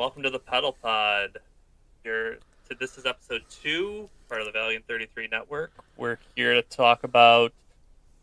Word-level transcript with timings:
welcome 0.00 0.22
to 0.22 0.30
the 0.30 0.38
Petal 0.38 0.72
Pod. 0.82 1.36
Here, 2.04 2.38
so 2.66 2.74
this 2.80 2.96
is 2.96 3.04
episode 3.04 3.42
two, 3.50 4.08
part 4.30 4.40
of 4.40 4.46
the 4.46 4.52
Valiant 4.52 4.86
33 4.88 5.28
Network. 5.30 5.72
We're 5.98 6.16
here 6.34 6.54
to 6.54 6.62
talk 6.62 7.04
about 7.04 7.52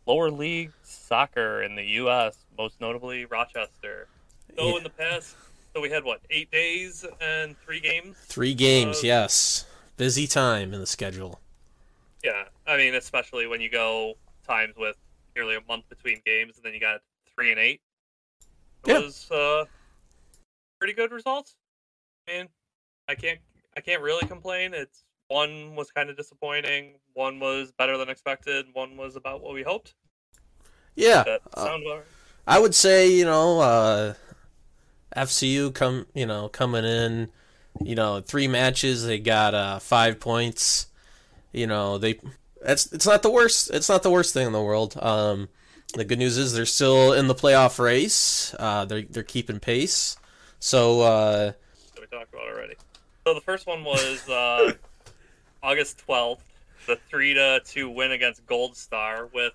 lower 0.04 0.28
league 0.28 0.72
soccer 0.82 1.62
in 1.62 1.76
the 1.76 1.84
U.S., 1.84 2.36
most 2.58 2.80
notably 2.80 3.26
Rochester. 3.26 4.08
So 4.56 4.70
Yeah. 4.70 4.76
in 4.78 4.82
the 4.82 4.90
past, 4.90 5.36
so 5.72 5.80
we 5.80 5.88
had 5.88 6.02
what 6.02 6.20
eight 6.30 6.50
days 6.50 7.06
and 7.20 7.56
three 7.60 7.78
games. 7.78 8.16
Three 8.26 8.54
games, 8.54 8.96
Uh, 8.98 9.06
yes. 9.06 9.64
Busy 9.96 10.26
time 10.26 10.74
in 10.74 10.80
the 10.80 10.86
schedule. 10.86 11.40
Yeah, 12.24 12.46
I 12.66 12.76
mean, 12.76 12.96
especially 12.96 13.46
when 13.46 13.60
you 13.60 13.70
go 13.70 14.14
times 14.44 14.74
with 14.76 14.96
nearly 15.36 15.54
a 15.54 15.60
month 15.68 15.88
between 15.88 16.20
games, 16.26 16.56
and 16.56 16.64
then 16.64 16.74
you 16.74 16.80
got 16.80 17.02
three 17.36 17.52
and 17.52 17.60
eight. 17.60 17.80
It 18.84 18.88
Yeah. 18.94 18.98
was 18.98 19.30
uh, 19.30 19.66
pretty 20.80 20.94
good 20.94 21.12
results. 21.12 21.54
I 22.28 22.32
mean, 22.32 22.48
I 23.08 23.14
can't, 23.14 23.38
I 23.76 23.80
can't 23.80 24.02
really 24.02 24.26
complain. 24.26 24.74
It's 24.74 25.04
one 25.28 25.74
was 25.76 25.90
kind 25.90 26.10
of 26.10 26.16
disappointing, 26.16 26.94
one 27.14 27.40
was 27.40 27.72
better 27.72 27.96
than 27.96 28.08
expected, 28.08 28.66
one 28.72 28.96
was 28.96 29.16
about 29.16 29.42
what 29.42 29.54
we 29.54 29.62
hoped. 29.62 29.94
Yeah, 30.94 31.24
uh, 31.54 31.64
sound 31.64 31.84
about 31.84 31.96
right? 31.96 32.04
I 32.46 32.58
would 32.58 32.74
say 32.74 33.08
you 33.08 33.24
know 33.24 33.60
uh, 33.60 34.14
FCU 35.16 35.72
come 35.72 36.06
you 36.14 36.26
know 36.26 36.48
coming 36.48 36.84
in, 36.84 37.28
you 37.80 37.94
know 37.94 38.20
three 38.20 38.48
matches 38.48 39.06
they 39.06 39.18
got 39.18 39.54
uh, 39.54 39.78
five 39.78 40.18
points. 40.18 40.86
You 41.52 41.66
know 41.66 41.98
they 41.98 42.20
it's 42.64 42.92
it's 42.92 43.06
not 43.06 43.22
the 43.22 43.30
worst 43.30 43.70
it's 43.70 43.88
not 43.88 44.02
the 44.02 44.10
worst 44.10 44.34
thing 44.34 44.46
in 44.46 44.52
the 44.52 44.62
world. 44.62 44.96
Um, 45.00 45.48
the 45.94 46.04
good 46.04 46.18
news 46.18 46.36
is 46.36 46.52
they're 46.52 46.66
still 46.66 47.12
in 47.12 47.28
the 47.28 47.34
playoff 47.34 47.78
race. 47.78 48.54
Uh, 48.58 48.84
they're 48.86 49.02
they're 49.02 49.22
keeping 49.22 49.60
pace. 49.60 50.16
So 50.58 51.02
uh, 51.02 51.52
talked 52.10 52.32
about 52.32 52.48
already. 52.48 52.74
So 53.26 53.34
the 53.34 53.40
first 53.40 53.66
one 53.66 53.84
was 53.84 54.28
uh, 54.28 54.72
August 55.62 56.02
12th, 56.06 56.38
the 56.86 56.96
3 57.08 57.34
to 57.34 57.60
2 57.64 57.90
win 57.90 58.12
against 58.12 58.46
Gold 58.46 58.76
Star 58.76 59.28
with 59.32 59.52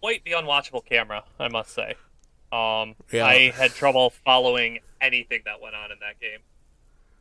quite 0.00 0.24
the 0.24 0.32
unwatchable 0.32 0.84
camera, 0.84 1.24
I 1.38 1.48
must 1.48 1.72
say. 1.72 1.94
Um, 2.52 2.94
Yeah. 3.12 3.26
I 3.26 3.50
had 3.50 3.72
trouble 3.72 4.10
following 4.10 4.80
anything 5.00 5.42
that 5.44 5.60
went 5.60 5.74
on 5.74 5.92
in 5.92 5.98
that 6.00 6.20
game. 6.20 6.40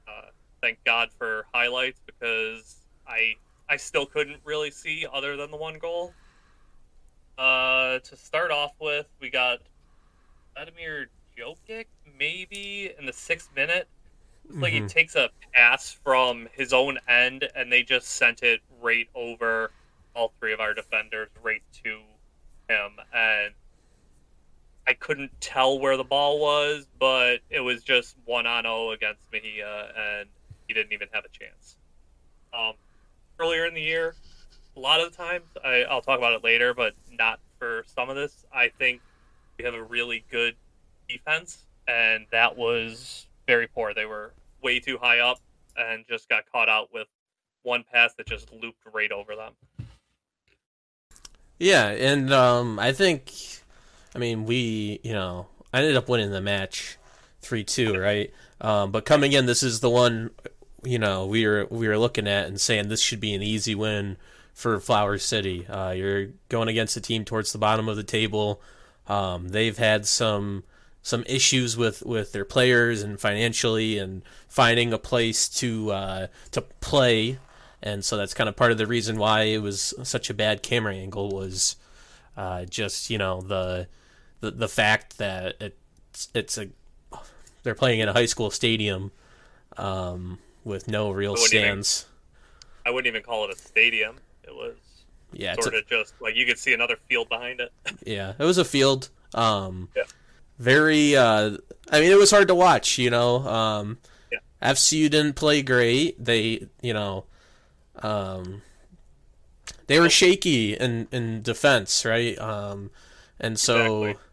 Uh, 0.08 0.30
thank 0.62 0.84
God 0.84 1.10
for 1.18 1.46
highlights 1.54 2.00
because 2.06 2.78
I 3.08 3.36
I 3.70 3.78
still 3.78 4.06
couldn't 4.08 4.40
really 4.44 4.72
see 4.72 5.06
other 5.12 5.38
than 5.38 5.52
the 5.52 5.58
one 5.58 5.78
goal. 5.78 6.14
Uh, 7.38 8.00
to 8.00 8.18
start 8.18 8.52
off 8.52 8.72
with, 8.82 9.06
we 9.22 9.30
got 9.30 9.60
Vladimir 10.56 11.08
Jokic 11.38 11.86
maybe 12.18 12.92
in 12.98 13.06
the 13.06 13.14
sixth 13.14 13.50
minute. 13.56 13.88
It's 14.50 14.62
like 14.62 14.74
he 14.74 14.82
Mhm. 14.82 14.90
takes 14.90 15.16
a 15.16 15.30
pass 15.54 15.92
from 15.92 16.50
his 16.54 16.74
own 16.74 17.00
end 17.08 17.48
and 17.56 17.72
they 17.72 17.84
just 17.84 18.10
sent 18.10 18.44
it 18.44 18.62
right 18.82 19.08
over 19.16 19.72
all 20.16 20.34
three 20.40 20.54
of 20.54 20.60
our 20.60 20.74
defenders 20.74 21.30
right 21.42 21.64
to 21.84 22.02
him 22.68 23.00
and 23.14 23.54
I 24.88 24.94
couldn't 24.94 25.40
tell 25.40 25.78
where 25.80 25.98
the 25.98 26.04
ball 26.04 26.40
was, 26.40 26.88
but 26.98 27.42
it 27.52 27.60
was 27.60 27.84
just 27.84 28.16
one 28.26 28.48
on 28.48 28.64
zero 28.64 28.90
against 28.90 29.32
Mejia, 29.32 29.94
and 29.96 30.30
he 30.68 30.74
didn't 30.74 30.94
even 30.94 31.08
have 31.14 31.26
a 31.26 31.30
chance. 31.30 31.78
Um, 32.54 32.74
earlier 33.40 33.66
in 33.68 33.76
the 33.76 33.82
year, 33.82 34.16
a 34.76 34.80
lot 34.80 35.00
of 35.00 35.12
the 35.12 35.18
times 35.18 35.46
I, 35.64 35.84
I'll 35.84 36.02
talk 36.02 36.18
about 36.18 36.34
it 36.34 36.44
later, 36.44 36.74
but 36.74 36.96
not 37.12 37.40
for 37.60 37.84
some 37.86 38.10
of 38.10 38.16
this. 38.16 38.46
I 38.52 38.70
think 38.70 39.02
we 39.60 39.66
have 39.66 39.76
a 39.76 39.84
really 39.84 40.26
good 40.32 40.56
defense, 41.08 41.66
and 41.88 42.26
that 42.32 42.58
was 42.58 43.28
very 43.48 43.68
poor. 43.68 43.94
They 43.94 44.06
were 44.06 44.34
way 44.62 44.80
too 44.80 44.98
high 44.98 45.20
up 45.20 45.40
and 45.78 46.06
just 46.08 46.30
got 46.30 46.44
caught 46.52 46.70
out 46.70 46.90
with 46.94 47.08
one 47.64 47.84
pass 47.92 48.14
that 48.16 48.28
just 48.28 48.52
looped 48.54 48.80
right 48.94 49.12
over 49.12 49.36
them. 49.36 49.54
Yeah, 51.58 51.88
and 51.90 52.32
um, 52.32 52.80
I 52.80 52.94
think, 52.94 53.34
I 54.16 54.20
mean, 54.20 54.46
we, 54.46 55.00
you 55.04 55.14
know, 55.14 55.48
I 55.74 55.80
ended 55.80 55.98
up 55.98 56.08
winning 56.08 56.32
the 56.32 56.42
match, 56.42 56.98
three 57.42 57.64
two, 57.64 57.98
right? 57.98 58.34
Um, 58.62 58.92
but 58.92 59.06
coming 59.06 59.34
in, 59.34 59.46
this 59.46 59.62
is 59.62 59.82
the 59.82 59.90
one, 59.90 60.32
you 60.84 61.00
know, 61.00 61.26
we 61.26 61.46
were 61.46 61.68
we 61.70 61.88
were 61.88 61.98
looking 61.98 62.28
at 62.28 62.48
and 62.48 62.60
saying 62.60 62.88
this 62.88 63.02
should 63.02 63.20
be 63.20 63.34
an 63.34 63.44
easy 63.44 63.76
win 63.76 64.18
for 64.54 64.80
Flower 64.80 65.18
City. 65.18 65.68
Uh, 65.68 65.92
you're 65.92 66.28
going 66.48 66.70
against 66.70 66.98
a 66.98 67.02
team 67.02 67.26
towards 67.26 67.52
the 67.52 67.58
bottom 67.58 67.90
of 67.90 67.98
the 67.98 68.04
table. 68.04 68.62
Um, 69.08 69.50
they've 69.50 69.78
had 69.78 70.06
some 70.06 70.64
some 71.02 71.24
issues 71.28 71.78
with, 71.78 72.04
with 72.06 72.32
their 72.34 72.46
players 72.46 73.02
and 73.02 73.20
financially 73.20 73.98
and 73.98 74.22
finding 74.48 74.92
a 74.94 74.98
place 74.98 75.48
to 75.50 75.92
uh, 75.92 76.28
to 76.52 76.62
play 76.62 77.40
and 77.82 78.04
so 78.04 78.18
that's 78.18 78.34
kind 78.34 78.50
of 78.50 78.56
part 78.58 78.72
of 78.74 78.78
the 78.78 78.86
reason 78.86 79.18
why 79.18 79.44
it 79.44 79.62
was 79.62 79.94
such 80.04 80.30
a 80.30 80.34
bad 80.34 80.62
camera 80.62 80.94
angle 80.94 81.30
was 81.30 81.78
uh, 82.36 82.66
just 82.66 83.10
you 83.10 83.18
know 83.18 83.42
the, 83.42 83.88
the 84.42 84.52
the 84.52 84.68
fact 84.68 85.18
that 85.18 85.56
it's 85.62 86.28
it's 86.34 86.58
a 86.58 86.68
they're 87.64 87.76
playing 87.76 88.00
in 88.02 88.10
a 88.10 88.14
high 88.14 88.26
school 88.26 88.52
stadium 88.52 89.12
um, 89.78 90.40
with 90.64 90.88
no 90.88 91.12
real 91.12 91.34
even- 91.34 91.46
stands. 91.46 92.06
I 92.86 92.92
wouldn't 92.92 93.08
even 93.14 93.24
call 93.24 93.46
it 93.46 93.52
a 93.52 93.58
stadium. 93.58 94.18
It 94.44 94.54
was 94.56 94.76
Yeah, 95.32 95.54
sort 95.60 95.74
a, 95.76 95.80
of 95.80 95.88
just 95.88 96.14
like 96.22 96.36
you 96.36 96.46
could 96.46 96.58
see 96.58 96.74
another 96.74 96.96
field 97.08 97.30
behind 97.30 97.60
it. 97.62 97.72
yeah, 98.06 98.34
it 98.40 98.44
was 98.44 98.58
a 98.58 98.66
field. 98.66 99.10
Um, 99.34 99.90
Yeah. 99.96 100.04
Very. 100.60 101.16
Uh, 101.16 101.58
I 101.92 102.02
mean, 102.02 102.12
it 102.12 102.18
was 102.20 102.30
hard 102.32 102.48
to 102.50 102.56
watch. 102.56 102.98
You 102.98 103.10
know, 103.10 103.48
um, 103.48 103.98
Yeah. 104.32 104.40
FCU 104.62 105.10
didn't 105.10 105.34
play 105.36 105.62
great. 105.62 106.24
They, 106.24 106.68
you 106.82 106.94
know, 106.94 107.26
um, 108.04 108.62
they 109.88 110.00
were 110.00 110.10
shaky 110.10 110.76
in 110.76 111.08
in 111.12 111.42
defense, 111.42 112.06
right? 112.06 112.38
Um, 112.40 112.92
and 113.40 113.58
so, 113.60 114.04
Exactly. 114.04 114.24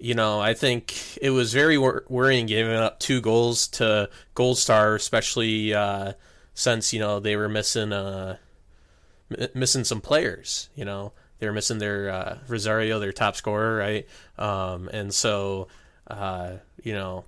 you 0.00 0.14
know, 0.14 0.40
I 0.40 0.54
think 0.54 1.16
it 1.22 1.30
was 1.30 1.52
very 1.54 1.78
wor- 1.78 2.04
worrying 2.08 2.46
giving 2.46 2.74
up 2.74 2.98
two 2.98 3.20
goals 3.20 3.68
to 3.68 4.10
Gold 4.34 4.58
Star, 4.58 4.94
especially 4.96 5.72
uh, 5.72 6.12
since 6.54 6.92
you 6.92 6.98
know 7.00 7.20
they 7.20 7.36
were 7.36 7.48
missing 7.48 7.92
uh, 7.92 8.36
m- 9.38 9.48
missing 9.54 9.84
some 9.84 10.00
players. 10.00 10.68
You 10.74 10.84
know, 10.84 11.12
they 11.38 11.46
were 11.46 11.52
missing 11.52 11.78
their 11.78 12.10
uh, 12.10 12.38
Rosario, 12.48 12.98
their 12.98 13.12
top 13.12 13.36
scorer, 13.36 13.76
right? 13.76 14.06
Um, 14.38 14.88
and 14.92 15.12
so, 15.12 15.68
uh, 16.06 16.54
you 16.82 16.92
know, 16.92 17.24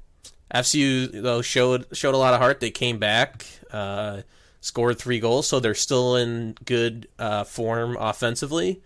FCU 0.55 1.23
though 1.23 1.43
showed 1.43 1.87
showed 1.93 2.15
a 2.15 2.19
lot 2.19 2.35
of 2.35 2.41
heart. 2.41 2.61
They 2.61 2.71
came 2.71 2.99
back, 2.99 3.47
uh, 3.73 4.23
scored 4.61 4.99
three 4.99 5.21
goals, 5.21 5.47
so 5.47 5.61
they're 5.61 5.75
still 5.75 6.17
in 6.17 6.57
good 6.65 7.09
uh, 7.19 7.45
form 7.45 7.97
offensively. 7.99 8.83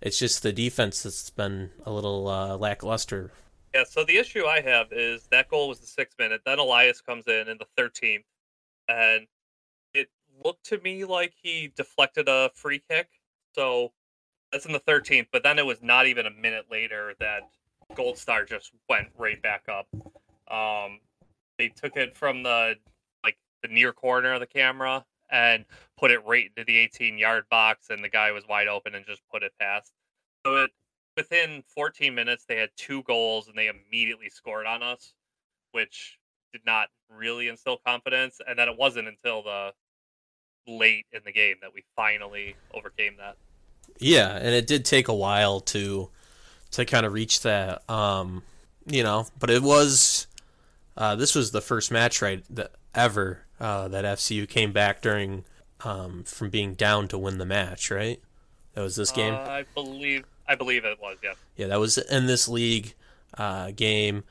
It's 0.00 0.18
just 0.18 0.42
the 0.42 0.52
defense 0.52 1.02
that's 1.02 1.30
been 1.30 1.70
a 1.86 1.92
little 1.92 2.28
uh, 2.28 2.56
lackluster. 2.56 3.32
Yeah, 3.74 3.84
so 3.84 4.04
the 4.04 4.18
issue 4.18 4.44
I 4.44 4.60
have 4.60 4.92
is 4.92 5.26
that 5.30 5.48
goal 5.48 5.68
was 5.68 5.80
the 5.80 5.86
sixth 5.86 6.18
minute. 6.18 6.42
Then 6.44 6.58
Elias 6.58 7.00
comes 7.00 7.26
in 7.26 7.48
in 7.48 7.58
the 7.58 7.66
13th, 7.76 8.24
and 8.88 9.26
it 9.94 10.08
looked 10.44 10.64
to 10.66 10.78
me 10.80 11.04
like 11.04 11.32
he 11.42 11.72
deflected 11.74 12.28
a 12.28 12.50
free 12.54 12.82
kick. 12.88 13.08
So 13.54 13.92
that's 14.54 14.66
in 14.66 14.72
the 14.72 14.80
13th, 14.80 15.26
but 15.32 15.42
then 15.42 15.58
it 15.58 15.66
was 15.66 15.82
not 15.82 16.06
even 16.06 16.26
a 16.26 16.30
minute 16.30 16.66
later 16.70 17.14
that 17.18 17.40
Gold 17.96 18.16
Star 18.16 18.44
just 18.44 18.70
went 18.88 19.08
right 19.18 19.42
back 19.42 19.64
up. 19.68 19.88
Um, 20.48 21.00
they 21.58 21.70
took 21.70 21.96
it 21.96 22.16
from 22.16 22.44
the 22.44 22.76
like 23.24 23.36
the 23.62 23.68
near 23.68 23.92
corner 23.92 24.32
of 24.32 24.38
the 24.38 24.46
camera 24.46 25.04
and 25.28 25.64
put 25.98 26.12
it 26.12 26.24
right 26.24 26.50
into 26.56 26.64
the 26.64 26.76
18 26.76 27.18
yard 27.18 27.46
box, 27.50 27.90
and 27.90 28.04
the 28.04 28.08
guy 28.08 28.30
was 28.30 28.46
wide 28.48 28.68
open 28.68 28.94
and 28.94 29.04
just 29.04 29.22
put 29.28 29.42
it 29.42 29.50
past. 29.60 29.92
So 30.46 30.54
it 30.62 30.70
within 31.16 31.64
14 31.74 32.14
minutes 32.14 32.44
they 32.44 32.56
had 32.56 32.70
two 32.76 33.02
goals 33.02 33.48
and 33.48 33.58
they 33.58 33.68
immediately 33.68 34.28
scored 34.28 34.66
on 34.66 34.82
us 34.82 35.14
which 35.70 36.18
did 36.52 36.62
not 36.66 36.88
really 37.08 37.46
instill 37.46 37.78
confidence 37.86 38.40
and 38.48 38.58
then 38.58 38.68
it 38.68 38.76
wasn't 38.76 39.06
until 39.06 39.40
the 39.40 39.72
late 40.66 41.06
in 41.12 41.20
the 41.24 41.30
game 41.30 41.54
that 41.62 41.72
we 41.72 41.84
finally 41.94 42.56
overcame 42.74 43.16
that 43.16 43.36
Yeah, 43.98 44.36
and 44.36 44.54
it 44.54 44.66
did 44.66 44.84
take 44.84 45.08
a 45.08 45.14
while 45.14 45.60
to 45.60 46.10
to 46.72 46.84
kind 46.84 47.06
of 47.06 47.12
reach 47.12 47.42
that. 47.42 47.88
Um, 47.88 48.42
you 48.86 49.02
know, 49.02 49.26
but 49.38 49.50
it 49.50 49.62
was 49.62 50.26
uh, 50.96 51.16
this 51.16 51.34
was 51.34 51.50
the 51.50 51.60
first 51.60 51.90
match 51.90 52.20
right 52.20 52.44
that 52.50 52.72
ever 52.94 53.40
uh, 53.60 53.88
that 53.88 54.04
FCU 54.04 54.48
came 54.48 54.72
back 54.72 55.00
during 55.00 55.44
um, 55.84 56.24
from 56.24 56.50
being 56.50 56.74
down 56.74 57.08
to 57.08 57.18
win 57.18 57.38
the 57.38 57.46
match. 57.46 57.90
Right, 57.90 58.20
that 58.74 58.80
was 58.80 58.96
this 58.96 59.10
game. 59.10 59.34
Uh, 59.34 59.38
i 59.38 59.64
believe 59.74 60.24
i 60.48 60.54
believe 60.54 60.84
it 60.84 61.00
was 61.00 61.16
yes 61.22 61.36
Yeah, 61.56 61.68
that 61.68 61.80
was 61.80 61.96
in 61.98 62.26
this 62.26 62.48
league 62.48 62.94
uh, 63.38 63.70
game. 63.70 64.24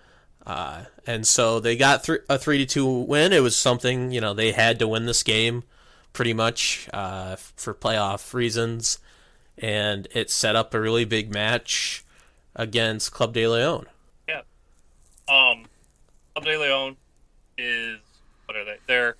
Uh, 0.45 0.83
and 1.07 1.25
so 1.25 1.61
they 1.61 1.77
got 1.77 2.03
th- 2.03 2.19
a 2.29 2.37
three 2.37 2.57
to 2.57 2.65
two 2.65 2.85
win. 2.85 3.31
It 3.31 3.41
was 3.41 3.55
something 3.55 4.11
you 4.11 4.19
know 4.19 4.33
they 4.33 4.51
had 4.51 4.77
to 4.79 4.87
win 4.87 5.05
this 5.05 5.23
game, 5.23 5.63
pretty 6.11 6.33
much 6.33 6.89
uh, 6.93 7.37
for 7.37 7.73
playoff 7.73 8.33
reasons, 8.33 8.99
and 9.57 10.07
it 10.13 10.29
set 10.29 10.55
up 10.55 10.73
a 10.73 10.79
really 10.79 11.05
big 11.05 11.33
match 11.33 12.03
against 12.55 13.11
Club 13.11 13.33
de 13.33 13.47
Leon. 13.47 13.87
Yeah. 14.27 14.41
Um 15.27 15.65
Club 16.33 16.45
de 16.45 16.57
leon 16.57 16.97
is 17.57 17.99
what 18.45 18.57
are 18.57 18.65
they? 18.65 18.77
They're 18.87 19.15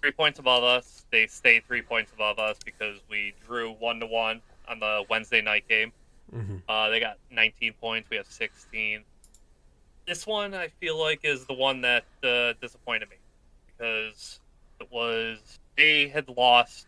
three 0.00 0.12
points 0.12 0.38
above 0.38 0.64
us. 0.64 1.04
They 1.10 1.26
stay 1.26 1.60
three 1.60 1.82
points 1.82 2.12
above 2.12 2.38
us 2.38 2.56
because 2.64 2.98
we 3.08 3.34
drew 3.46 3.72
one 3.72 4.00
to 4.00 4.06
one 4.06 4.40
on 4.68 4.80
the 4.80 5.04
Wednesday 5.08 5.40
night 5.40 5.68
game. 5.68 5.92
Mm-hmm. 6.34 6.56
Uh, 6.68 6.88
they 6.88 7.00
got 7.00 7.18
19 7.30 7.74
points. 7.74 8.08
We 8.10 8.16
have 8.16 8.26
16. 8.26 9.02
This 10.06 10.26
one 10.26 10.54
I 10.54 10.68
feel 10.68 10.98
like 10.98 11.20
is 11.22 11.46
the 11.46 11.54
one 11.54 11.80
that 11.82 12.04
uh, 12.24 12.54
disappointed 12.60 13.10
me 13.10 13.16
because 13.66 14.40
it 14.80 14.88
was 14.90 15.58
they 15.76 16.08
had 16.08 16.28
lost 16.28 16.86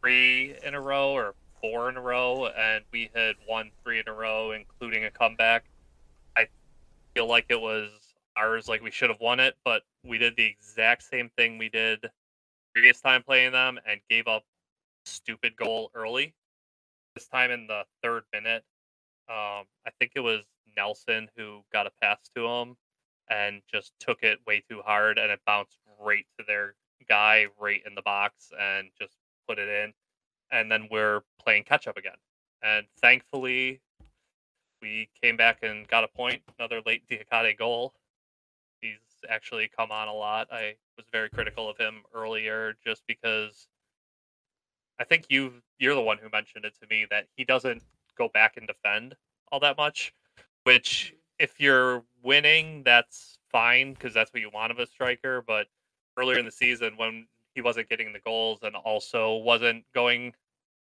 three 0.00 0.54
in 0.64 0.74
a 0.74 0.80
row 0.80 1.12
or 1.12 1.34
four 1.62 1.88
in 1.88 1.96
a 1.96 2.00
row, 2.00 2.48
and 2.48 2.84
we 2.92 3.10
had 3.14 3.36
won 3.48 3.70
three 3.82 4.00
in 4.00 4.08
a 4.08 4.12
row, 4.12 4.50
including 4.50 5.04
a 5.04 5.10
comeback. 5.10 5.64
I 6.36 6.48
feel 7.14 7.26
like 7.26 7.46
it 7.48 7.60
was 7.60 7.88
ours, 8.36 8.68
like 8.68 8.82
we 8.82 8.90
should 8.90 9.08
have 9.08 9.20
won 9.20 9.40
it, 9.40 9.56
but 9.64 9.82
we 10.04 10.18
did 10.18 10.36
the 10.36 10.44
exact 10.44 11.04
same 11.04 11.30
thing 11.36 11.56
we 11.56 11.68
did 11.68 12.10
previous 12.74 13.00
time 13.00 13.22
playing 13.22 13.52
them 13.52 13.78
and 13.86 14.00
gave 14.08 14.26
up 14.26 14.44
stupid 15.04 15.56
goal 15.56 15.90
early. 15.94 16.34
This 17.14 17.28
time 17.28 17.50
in 17.50 17.66
the 17.66 17.82
third 18.02 18.24
minute, 18.32 18.64
um, 19.28 19.64
I 19.86 19.90
think 19.98 20.12
it 20.14 20.20
was 20.20 20.44
Nelson 20.76 21.28
who 21.36 21.62
got 21.72 21.86
a 21.86 21.90
pass 22.00 22.18
to 22.34 22.46
him 22.46 22.76
and 23.28 23.62
just 23.70 23.92
took 24.00 24.22
it 24.22 24.38
way 24.46 24.62
too 24.68 24.80
hard, 24.84 25.18
and 25.18 25.30
it 25.30 25.40
bounced 25.46 25.78
right 26.00 26.26
to 26.38 26.44
their 26.46 26.74
guy 27.08 27.46
right 27.60 27.82
in 27.86 27.94
the 27.94 28.02
box 28.02 28.50
and 28.58 28.88
just 28.98 29.14
put 29.46 29.58
it 29.58 29.68
in. 29.68 29.92
And 30.52 30.70
then 30.70 30.86
we're 30.90 31.22
playing 31.42 31.64
catch 31.64 31.88
up 31.88 31.96
again. 31.96 32.16
And 32.62 32.86
thankfully, 33.00 33.80
we 34.80 35.08
came 35.20 35.36
back 35.36 35.62
and 35.62 35.88
got 35.88 36.04
a 36.04 36.08
point. 36.08 36.42
Another 36.58 36.80
late 36.86 37.02
Diacate 37.08 37.58
goal. 37.58 37.94
He's 38.80 38.98
actually 39.28 39.68
come 39.74 39.90
on 39.90 40.08
a 40.08 40.12
lot. 40.12 40.48
I 40.52 40.74
was 40.96 41.06
very 41.10 41.30
critical 41.30 41.68
of 41.68 41.78
him 41.78 42.02
earlier 42.14 42.74
just 42.84 43.02
because 43.06 43.68
I 45.00 45.04
think 45.04 45.26
you 45.28 45.54
you're 45.78 45.94
the 45.94 46.00
one 46.00 46.18
who 46.18 46.28
mentioned 46.30 46.64
it 46.64 46.74
to 46.80 46.86
me 46.88 47.06
that 47.10 47.26
he 47.34 47.44
doesn't 47.44 47.82
go 48.16 48.28
back 48.28 48.56
and 48.56 48.66
defend 48.66 49.16
all 49.50 49.60
that 49.60 49.76
much, 49.76 50.12
which 50.64 51.14
if 51.38 51.58
you're 51.58 52.04
winning, 52.22 52.82
that's 52.84 53.38
fine 53.50 53.94
because 53.94 54.14
that's 54.14 54.32
what 54.32 54.40
you 54.40 54.50
want 54.52 54.70
of 54.70 54.78
a 54.78 54.86
striker. 54.86 55.42
But 55.46 55.66
earlier 56.16 56.38
in 56.38 56.44
the 56.44 56.52
season, 56.52 56.94
when 56.96 57.26
he 57.54 57.60
wasn't 57.60 57.88
getting 57.88 58.12
the 58.12 58.20
goals 58.20 58.60
and 58.62 58.74
also 58.76 59.36
wasn't 59.36 59.84
going 59.94 60.34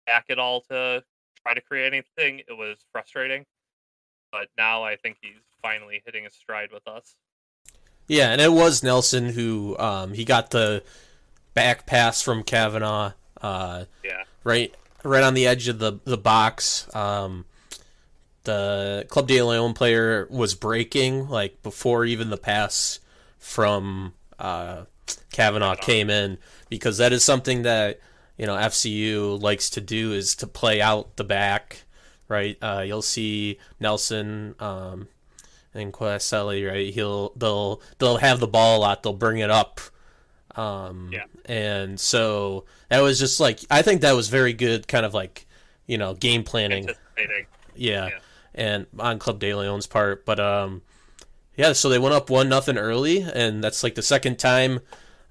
back 0.06 0.26
at 0.30 0.38
all 0.38 0.60
to 0.62 1.02
try 1.42 1.54
to 1.54 1.60
create 1.60 1.86
anything, 1.86 2.40
it 2.40 2.56
was 2.56 2.78
frustrating. 2.92 3.44
But 4.30 4.48
now 4.56 4.82
I 4.82 4.96
think 4.96 5.18
he's 5.20 5.34
finally 5.60 6.02
hitting 6.04 6.26
a 6.26 6.30
stride 6.30 6.70
with 6.72 6.86
us. 6.88 7.16
Yeah, 8.08 8.30
and 8.30 8.40
it 8.40 8.52
was 8.52 8.82
Nelson 8.82 9.30
who 9.30 9.76
um, 9.78 10.14
he 10.14 10.24
got 10.24 10.50
the 10.50 10.82
back 11.54 11.86
pass 11.86 12.22
from 12.22 12.42
Kavanaugh. 12.42 13.12
Uh, 13.40 13.84
yeah. 14.04 14.24
Right, 14.44 14.74
right 15.04 15.22
on 15.22 15.34
the 15.34 15.46
edge 15.46 15.68
of 15.68 15.78
the 15.78 15.98
the 16.04 16.18
box. 16.18 16.94
Um, 16.94 17.44
the 18.44 19.06
Club 19.08 19.28
de 19.28 19.40
Leon 19.40 19.74
player 19.74 20.26
was 20.30 20.54
breaking 20.54 21.28
like 21.28 21.62
before 21.62 22.04
even 22.04 22.30
the 22.30 22.36
pass 22.36 22.98
from 23.38 24.14
uh, 24.38 24.82
Kavanaugh 25.30 25.76
came 25.76 26.10
in 26.10 26.38
because 26.68 26.98
that 26.98 27.12
is 27.12 27.22
something 27.22 27.62
that 27.62 28.00
you 28.36 28.46
know 28.46 28.54
FCU 28.54 29.40
likes 29.40 29.70
to 29.70 29.80
do 29.80 30.12
is 30.12 30.34
to 30.36 30.46
play 30.46 30.80
out 30.80 31.16
the 31.16 31.24
back. 31.24 31.84
Right, 32.28 32.56
uh, 32.62 32.82
you'll 32.86 33.02
see 33.02 33.58
Nelson. 33.78 34.54
Um, 34.58 35.08
and 35.74 35.92
Quaselli, 35.92 36.68
right? 36.68 36.92
He'll 36.92 37.32
they'll 37.36 37.80
they'll 37.98 38.18
have 38.18 38.40
the 38.40 38.46
ball 38.46 38.78
a 38.78 38.80
lot. 38.80 39.02
They'll 39.02 39.12
bring 39.12 39.38
it 39.38 39.50
up. 39.50 39.80
Um, 40.54 41.10
yeah. 41.12 41.24
And 41.46 41.98
so 41.98 42.64
that 42.88 43.00
was 43.00 43.18
just 43.18 43.40
like 43.40 43.60
I 43.70 43.82
think 43.82 44.02
that 44.02 44.12
was 44.12 44.28
very 44.28 44.52
good, 44.52 44.86
kind 44.88 45.06
of 45.06 45.14
like 45.14 45.46
you 45.86 45.98
know 45.98 46.14
game 46.14 46.44
planning. 46.44 46.88
Yeah. 47.74 48.08
yeah. 48.08 48.18
And 48.54 48.86
on 48.98 49.18
Club 49.18 49.38
De 49.38 49.54
Leon's 49.54 49.86
part, 49.86 50.26
but 50.26 50.38
um, 50.38 50.82
yeah. 51.56 51.72
So 51.72 51.88
they 51.88 51.98
went 51.98 52.14
up 52.14 52.28
one 52.28 52.48
nothing 52.48 52.76
early, 52.76 53.22
and 53.22 53.64
that's 53.64 53.82
like 53.82 53.94
the 53.94 54.02
second 54.02 54.38
time 54.38 54.80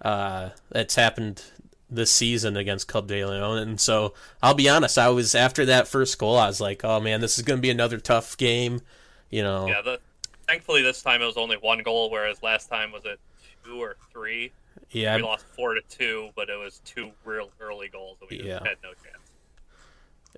uh, 0.02 0.50
that's 0.70 0.96
happened 0.96 1.44
this 1.92 2.10
season 2.12 2.56
against 2.56 2.88
Club 2.88 3.08
De 3.08 3.24
Leon. 3.26 3.58
And 3.58 3.80
so 3.80 4.14
I'll 4.42 4.54
be 4.54 4.70
honest, 4.70 4.98
I 4.98 5.10
was 5.10 5.36
after 5.36 5.66
that 5.66 5.88
first 5.88 6.18
goal, 6.18 6.38
I 6.38 6.48
was 6.48 6.62
like, 6.62 6.84
oh 6.86 7.00
man, 7.02 7.20
this 7.22 7.38
is 7.38 7.44
going 7.44 7.58
to 7.58 7.62
be 7.62 7.70
another 7.70 8.00
tough 8.00 8.38
game. 8.38 8.82
You 9.30 9.44
know. 9.44 9.68
Yeah. 9.68 9.82
The- 9.82 10.00
thankfully 10.48 10.82
this 10.82 11.02
time 11.02 11.22
it 11.22 11.26
was 11.26 11.38
only 11.38 11.56
one 11.58 11.80
goal, 11.84 12.10
whereas 12.10 12.42
last 12.44 12.68
time 12.70 12.92
was 12.92 13.04
it 13.06 13.20
two 13.64 13.82
or 13.82 13.96
three. 14.12 14.52
Yeah, 14.92 15.16
we 15.16 15.22
lost 15.22 15.46
four 15.56 15.74
to 15.76 15.82
two, 15.90 16.30
but 16.36 16.50
it 16.50 16.58
was 16.58 16.82
two 16.84 17.12
real 17.24 17.50
early 17.62 17.88
goals 17.88 18.18
that 18.20 18.30
we 18.30 18.38
just 18.38 18.48
Yeah. 18.50 18.60
had 18.64 18.78
no 18.84 18.90
chance. 19.04 19.32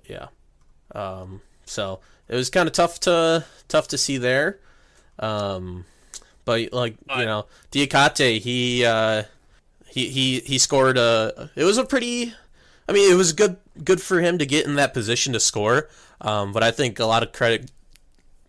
yeah. 0.06 0.28
Um, 0.94 1.40
so 1.64 2.00
it 2.28 2.34
was 2.36 2.50
kind 2.50 2.66
of 2.68 2.72
tough 2.72 3.00
to 3.00 3.44
tough 3.68 3.88
to 3.88 3.98
see 3.98 4.18
there. 4.18 4.58
Um, 5.18 5.84
but 6.44 6.72
like 6.72 6.96
you 7.16 7.24
know, 7.24 7.46
Diacate, 7.72 8.40
he 8.40 8.84
uh, 8.84 9.24
he 9.94 10.08
he 10.08 10.40
he 10.40 10.58
scored 10.58 10.98
a. 10.98 11.50
It 11.54 11.62
was 11.62 11.78
a 11.78 11.84
pretty. 11.84 12.34
I 12.88 12.92
mean, 12.92 13.10
it 13.10 13.14
was 13.14 13.32
good 13.32 13.58
good 13.84 14.02
for 14.02 14.20
him 14.20 14.38
to 14.38 14.44
get 14.44 14.66
in 14.66 14.74
that 14.74 14.92
position 14.92 15.32
to 15.34 15.40
score. 15.40 15.88
Um, 16.20 16.52
but 16.52 16.64
I 16.64 16.72
think 16.72 16.98
a 16.98 17.04
lot 17.04 17.22
of 17.22 17.30
credit, 17.30 17.70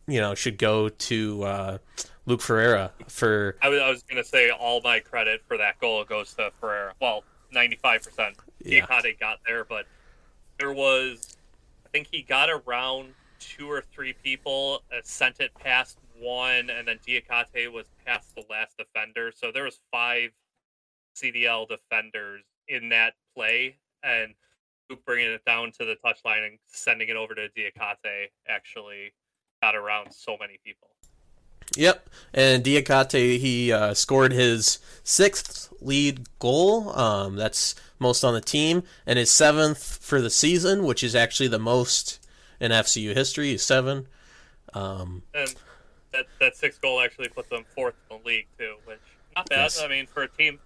you 0.08 0.20
know, 0.20 0.34
should 0.34 0.58
go 0.58 0.90
to 0.90 1.44
uh, 1.44 1.78
Luke 2.26 2.42
Ferreira 2.42 2.92
for 3.08 3.58
I 3.62 3.70
was, 3.70 3.80
I 3.80 3.90
was 3.92 4.02
going 4.02 4.22
to 4.22 4.28
say 4.28 4.50
all 4.50 4.82
my 4.84 5.00
credit 5.00 5.44
for 5.48 5.56
that 5.58 5.80
goal 5.80 6.04
goes 6.04 6.34
to 6.34 6.52
Ferreira. 6.60 6.94
Well, 7.00 7.24
ninety 7.52 7.76
five 7.76 8.04
percent. 8.04 8.38
Yeah. 8.64 8.88
Diacate 8.88 9.20
got 9.20 9.38
there, 9.46 9.66
but 9.66 9.86
there 10.58 10.74
was, 10.74 11.38
I 11.86 11.90
think 11.90 12.08
he 12.12 12.24
got 12.24 12.50
around 12.50 13.14
two 13.40 13.70
or 13.70 13.84
three 13.94 14.14
people, 14.14 14.82
uh, 14.92 15.02
sent 15.04 15.40
it 15.40 15.54
past 15.54 16.00
one, 16.20 16.72
and 16.72 16.88
then 16.88 16.98
Diacate 17.08 17.72
was 17.72 17.86
past 18.04 18.34
the 18.34 18.44
last 18.50 18.80
defender. 18.80 19.32
So 19.36 19.52
there 19.52 19.66
was 19.66 19.80
five 19.92 20.32
CDL 21.16 21.68
defenders 21.68 22.44
in 22.68 22.90
that 22.90 23.14
play, 23.36 23.78
and 24.04 24.34
bringing 25.06 25.32
it 25.32 25.44
down 25.46 25.72
to 25.72 25.86
the 25.86 25.96
touchline 26.06 26.46
and 26.46 26.60
sending 26.68 27.10
it 27.10 27.16
over 27.16 27.34
to 27.34 27.50
Diacate 27.50 28.30
actually 28.48 29.14
got 29.62 29.76
around 29.76 30.12
so 30.12 30.38
many 30.40 30.60
people. 30.64 30.90
Yep, 31.76 32.10
and 32.34 32.64
Diacate 32.64 33.40
he 33.40 33.72
uh, 33.72 33.94
scored 33.94 34.32
his 34.32 34.80
sixth 35.04 35.74
lead 35.82 36.28
goal. 36.40 36.90
Um, 36.98 37.36
that's 37.36 37.76
most 38.00 38.24
on 38.24 38.34
the 38.34 38.42
team, 38.42 38.84
and 39.06 39.18
his 39.18 39.32
seventh 39.32 40.00
for 40.02 40.22
the 40.22 40.30
season, 40.30 40.86
which 40.86 41.04
is 41.04 41.16
actually 41.16 41.48
the 41.48 41.60
most 41.60 42.20
in 42.60 42.72
FCU 42.72 43.14
history. 43.16 43.54
Is 43.54 43.64
seven. 43.64 44.08
Um, 44.74 45.24
And 45.34 45.56
that 46.12 46.26
that 46.40 46.56
sixth 46.56 46.82
goal 46.82 47.02
actually 47.02 47.30
puts 47.30 47.50
them 47.50 47.66
fourth 47.76 47.96
in 48.10 48.18
the 48.18 48.28
league 48.28 48.48
too, 48.60 48.76
which 48.86 49.00
not 49.36 49.50
bad. 49.50 49.64
Yes. 49.64 49.82
I 49.82 49.88
mean, 49.88 50.06
for 50.06 50.24
a 50.24 50.30
team 50.30 50.60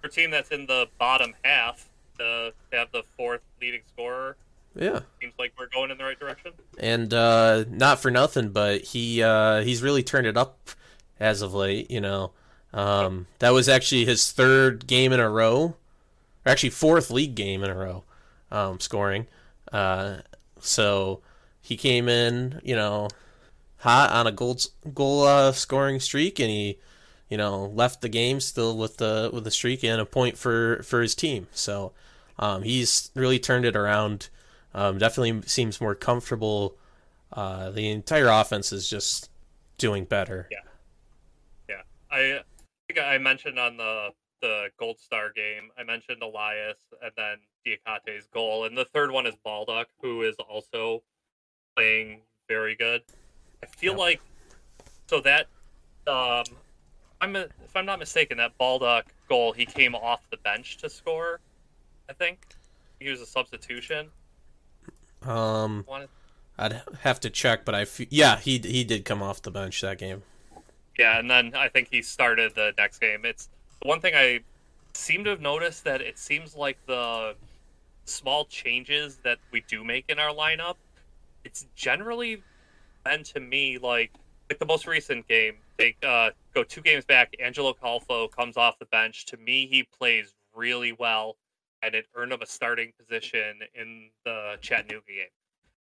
for 0.00 0.08
a 0.08 0.10
team 0.10 0.30
that's 0.30 0.50
in 0.50 0.66
the 0.66 0.88
bottom 0.98 1.34
half 1.44 1.88
to 2.18 2.52
have 2.72 2.90
the 2.92 3.02
fourth 3.16 3.42
leading 3.60 3.80
scorer 3.92 4.36
yeah, 4.78 5.00
seems 5.20 5.34
like 5.38 5.52
we're 5.58 5.68
going 5.68 5.90
in 5.90 5.98
the 5.98 6.04
right 6.04 6.18
direction. 6.18 6.52
and 6.78 7.12
uh, 7.12 7.64
not 7.68 8.00
for 8.00 8.10
nothing, 8.10 8.50
but 8.50 8.82
he 8.82 9.22
uh, 9.22 9.62
he's 9.62 9.82
really 9.82 10.02
turned 10.02 10.26
it 10.26 10.36
up 10.36 10.70
as 11.18 11.42
of 11.42 11.52
late. 11.52 11.90
You 11.90 12.00
know, 12.00 12.32
um, 12.72 13.26
that 13.40 13.50
was 13.50 13.68
actually 13.68 14.04
his 14.04 14.30
third 14.30 14.86
game 14.86 15.12
in 15.12 15.20
a 15.20 15.28
row, 15.28 15.60
or 15.64 15.76
actually 16.46 16.70
fourth 16.70 17.10
league 17.10 17.34
game 17.34 17.64
in 17.64 17.70
a 17.70 17.74
row, 17.74 18.04
um, 18.52 18.78
scoring. 18.78 19.26
Uh, 19.72 20.18
so 20.60 21.20
he 21.60 21.76
came 21.76 22.08
in, 22.08 22.60
you 22.62 22.76
know, 22.76 23.08
hot 23.78 24.12
on 24.12 24.26
a 24.26 24.32
goal 24.32 24.58
goal 24.94 25.24
uh, 25.24 25.52
scoring 25.52 25.98
streak, 25.98 26.38
and 26.38 26.50
he, 26.50 26.78
you 27.28 27.36
know, 27.36 27.66
left 27.66 28.00
the 28.00 28.08
game 28.08 28.40
still 28.40 28.76
with 28.76 28.96
the 28.98 29.30
with 29.32 29.44
the 29.44 29.50
streak 29.50 29.84
and 29.84 30.00
a 30.00 30.06
point 30.06 30.38
for 30.38 30.82
for 30.82 31.00
his 31.02 31.14
team. 31.14 31.46
So 31.52 31.92
um, 32.38 32.62
he's 32.62 33.10
really 33.14 33.38
turned 33.38 33.64
it 33.64 33.76
around. 33.76 34.28
Um, 34.74 34.98
definitely 34.98 35.42
seems 35.48 35.80
more 35.80 35.94
comfortable. 35.94 36.76
Uh, 37.32 37.70
the 37.70 37.90
entire 37.90 38.28
offense 38.28 38.72
is 38.72 38.88
just 38.88 39.30
doing 39.76 40.04
better. 40.04 40.48
Yeah. 40.50 40.58
Yeah, 41.68 41.82
I 42.10 42.40
think 42.86 43.00
I 43.00 43.18
mentioned 43.18 43.58
on 43.58 43.76
the 43.76 44.10
the 44.40 44.68
Gold 44.78 45.00
Star 45.00 45.30
game. 45.32 45.70
I 45.76 45.82
mentioned 45.82 46.22
Elias 46.22 46.78
and 47.02 47.10
then 47.16 47.38
Diacate's 47.66 48.28
goal, 48.32 48.64
and 48.64 48.76
the 48.78 48.84
third 48.86 49.10
one 49.10 49.26
is 49.26 49.34
Baldock, 49.44 49.88
who 50.00 50.22
is 50.22 50.36
also 50.36 51.02
playing 51.76 52.22
very 52.48 52.74
good. 52.76 53.02
I 53.62 53.66
feel 53.66 53.92
Yep. 53.92 53.98
like 53.98 54.20
so 55.08 55.20
that 55.20 55.48
um, 56.06 56.44
I'm 57.20 57.34
if 57.36 57.50
I'm 57.74 57.86
not 57.86 57.98
mistaken, 57.98 58.38
that 58.38 58.56
Baldock 58.58 59.06
goal 59.28 59.52
he 59.52 59.66
came 59.66 59.94
off 59.94 60.20
the 60.30 60.36
bench 60.38 60.76
to 60.78 60.88
score. 60.90 61.40
I 62.08 62.12
think 62.12 62.38
he 63.00 63.08
was 63.10 63.20
a 63.20 63.26
substitution. 63.26 64.08
Um, 65.22 65.84
Wanted- 65.88 66.08
I'd 66.58 66.82
have 67.02 67.20
to 67.20 67.30
check, 67.30 67.64
but 67.64 67.74
I 67.74 67.82
f- 67.82 68.00
yeah 68.10 68.38
he 68.38 68.58
he 68.58 68.84
did 68.84 69.04
come 69.04 69.22
off 69.22 69.42
the 69.42 69.50
bench 69.50 69.80
that 69.80 69.98
game. 69.98 70.22
Yeah, 70.98 71.18
and 71.18 71.30
then 71.30 71.54
I 71.54 71.68
think 71.68 71.88
he 71.90 72.02
started 72.02 72.54
the 72.54 72.72
next 72.76 72.98
game. 72.98 73.24
It's 73.24 73.48
the 73.82 73.88
one 73.88 74.00
thing 74.00 74.14
I 74.16 74.40
seem 74.94 75.22
to 75.24 75.30
have 75.30 75.40
noticed 75.40 75.84
that 75.84 76.00
it 76.00 76.18
seems 76.18 76.56
like 76.56 76.78
the 76.86 77.34
small 78.04 78.44
changes 78.46 79.16
that 79.22 79.38
we 79.52 79.60
do 79.68 79.84
make 79.84 80.06
in 80.08 80.18
our 80.18 80.34
lineup, 80.34 80.74
it's 81.44 81.66
generally 81.76 82.42
been 83.04 83.22
to 83.22 83.38
me 83.40 83.78
like 83.78 84.10
like 84.50 84.58
the 84.58 84.66
most 84.66 84.86
recent 84.86 85.28
game. 85.28 85.56
They 85.78 85.94
uh, 86.02 86.30
go 86.54 86.64
two 86.64 86.80
games 86.80 87.04
back. 87.04 87.34
Angelo 87.40 87.72
Calfo 87.72 88.30
comes 88.30 88.56
off 88.56 88.78
the 88.80 88.86
bench. 88.86 89.26
To 89.26 89.36
me, 89.36 89.66
he 89.66 89.84
plays 89.84 90.34
really 90.54 90.92
well, 90.92 91.36
and 91.82 91.94
it 91.94 92.06
earned 92.16 92.32
him 92.32 92.42
a 92.42 92.46
starting 92.46 92.92
position 92.98 93.60
in 93.74 94.10
the 94.24 94.56
Chattanooga 94.60 95.06
game. 95.06 95.26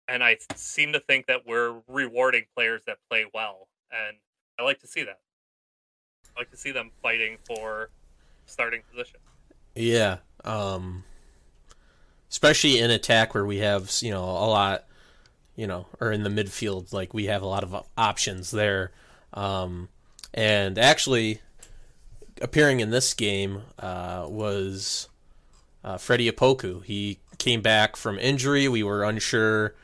And 0.07 0.23
I 0.23 0.37
seem 0.55 0.93
to 0.93 0.99
think 0.99 1.27
that 1.27 1.45
we're 1.45 1.75
rewarding 1.87 2.45
players 2.55 2.81
that 2.87 2.97
play 3.09 3.25
well, 3.33 3.67
and 3.91 4.17
I 4.59 4.63
like 4.63 4.79
to 4.79 4.87
see 4.87 5.03
that. 5.03 5.19
I 6.35 6.41
like 6.41 6.51
to 6.51 6.57
see 6.57 6.71
them 6.71 6.89
fighting 7.01 7.37
for 7.45 7.89
starting 8.47 8.81
position. 8.91 9.19
Yeah, 9.75 10.17
um, 10.43 11.03
especially 12.31 12.79
in 12.79 12.91
attack 12.91 13.33
where 13.33 13.45
we 13.45 13.59
have 13.59 13.91
you 14.01 14.11
know 14.11 14.23
a 14.23 14.47
lot, 14.49 14.85
you 15.55 15.67
know, 15.67 15.85
or 16.01 16.11
in 16.11 16.23
the 16.23 16.29
midfield 16.29 16.91
like 16.91 17.13
we 17.13 17.25
have 17.25 17.43
a 17.43 17.47
lot 17.47 17.63
of 17.63 17.85
options 17.95 18.51
there. 18.51 18.91
Um, 19.33 19.89
and 20.33 20.77
actually, 20.77 21.41
appearing 22.41 22.79
in 22.79 22.89
this 22.89 23.13
game 23.13 23.63
uh, 23.79 24.25
was 24.27 25.07
uh, 25.83 25.97
Freddie 25.97 26.31
Apoku. 26.31 26.83
He 26.83 27.19
came 27.37 27.61
back 27.61 27.95
from 27.95 28.17
injury. 28.19 28.67
We 28.67 28.83
were 28.83 29.03
unsure 29.03 29.75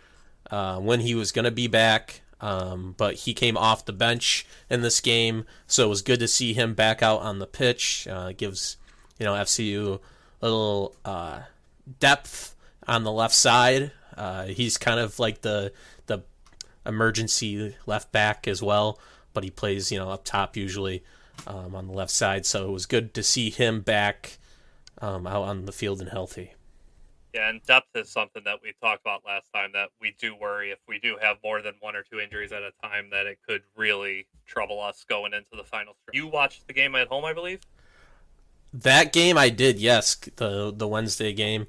uh, 0.49 0.79
when 0.79 1.01
he 1.01 1.15
was 1.15 1.31
going 1.31 1.45
to 1.45 1.51
be 1.51 1.67
back. 1.67 2.21
Um, 2.41 2.95
but 2.97 3.15
he 3.15 3.33
came 3.33 3.57
off 3.57 3.85
the 3.85 3.93
bench 3.93 4.45
in 4.69 4.81
this 4.81 5.01
game, 5.01 5.45
so 5.67 5.85
it 5.85 5.89
was 5.89 6.01
good 6.01 6.21
to 6.21 6.27
see 6.27 6.53
him 6.53 6.73
back 6.73 7.03
out 7.03 7.19
on 7.19 7.39
the 7.39 7.45
pitch. 7.45 8.07
Uh, 8.09 8.31
gives 8.31 8.77
you 9.17 9.25
know 9.25 9.33
FCU 9.33 9.99
a 10.41 10.45
little 10.45 10.95
uh, 11.03 11.41
depth 11.99 12.55
on 12.87 13.03
the 13.03 13.11
left 13.11 13.35
side. 13.35 13.91
Uh, 14.15 14.45
he's 14.45 14.77
kind 14.77 15.01
of 15.01 15.19
like 15.19 15.41
the 15.41 15.73
the 16.05 16.23
emergency 16.85 17.75
left 17.85 18.13
back 18.13 18.47
as 18.47 18.63
well, 18.63 18.97
but 19.33 19.43
he 19.43 19.49
plays 19.49 19.91
you 19.91 19.97
know 19.97 20.09
up 20.09 20.23
top 20.23 20.55
usually 20.57 21.03
um, 21.47 21.75
on 21.75 21.87
the 21.87 21.93
left 21.93 22.11
side. 22.11 22.45
So 22.45 22.69
it 22.69 22.71
was 22.71 22.85
good 22.85 23.13
to 23.13 23.23
see 23.23 23.49
him 23.49 23.81
back 23.81 24.37
um, 25.01 25.27
out 25.27 25.43
on 25.43 25.65
the 25.65 25.71
field 25.71 26.01
and 26.01 26.09
healthy. 26.09 26.53
Yeah, 27.33 27.49
and 27.49 27.63
depth 27.63 27.95
is 27.95 28.09
something 28.09 28.41
that 28.45 28.57
we 28.63 28.73
talked 28.81 29.01
about 29.01 29.21
last 29.23 29.53
time 29.53 29.69
that 29.73 29.89
we 30.01 30.15
do 30.19 30.35
worry 30.35 30.71
if 30.71 30.79
we 30.87 30.97
do 30.97 31.15
have 31.21 31.37
more 31.43 31.61
than 31.61 31.75
one 31.79 31.95
or 31.95 32.01
two 32.01 32.19
injuries 32.19 32.51
at 32.51 32.63
a 32.63 32.71
time 32.81 33.11
that 33.11 33.27
it 33.27 33.37
could 33.47 33.61
really 33.75 34.25
trouble 34.47 34.81
us 34.81 35.05
going 35.07 35.33
into 35.33 35.55
the 35.55 35.63
final. 35.63 35.95
You 36.11 36.25
watched 36.25 36.65
the 36.65 36.73
game 36.73 36.95
at 36.95 37.07
home, 37.07 37.25
I 37.25 37.33
believe. 37.33 37.59
That 38.73 39.13
game 39.13 39.37
I 39.37 39.49
did, 39.49 39.79
yes, 39.79 40.15
the 40.35 40.73
the 40.75 40.87
Wednesday 40.87 41.33
game. 41.33 41.67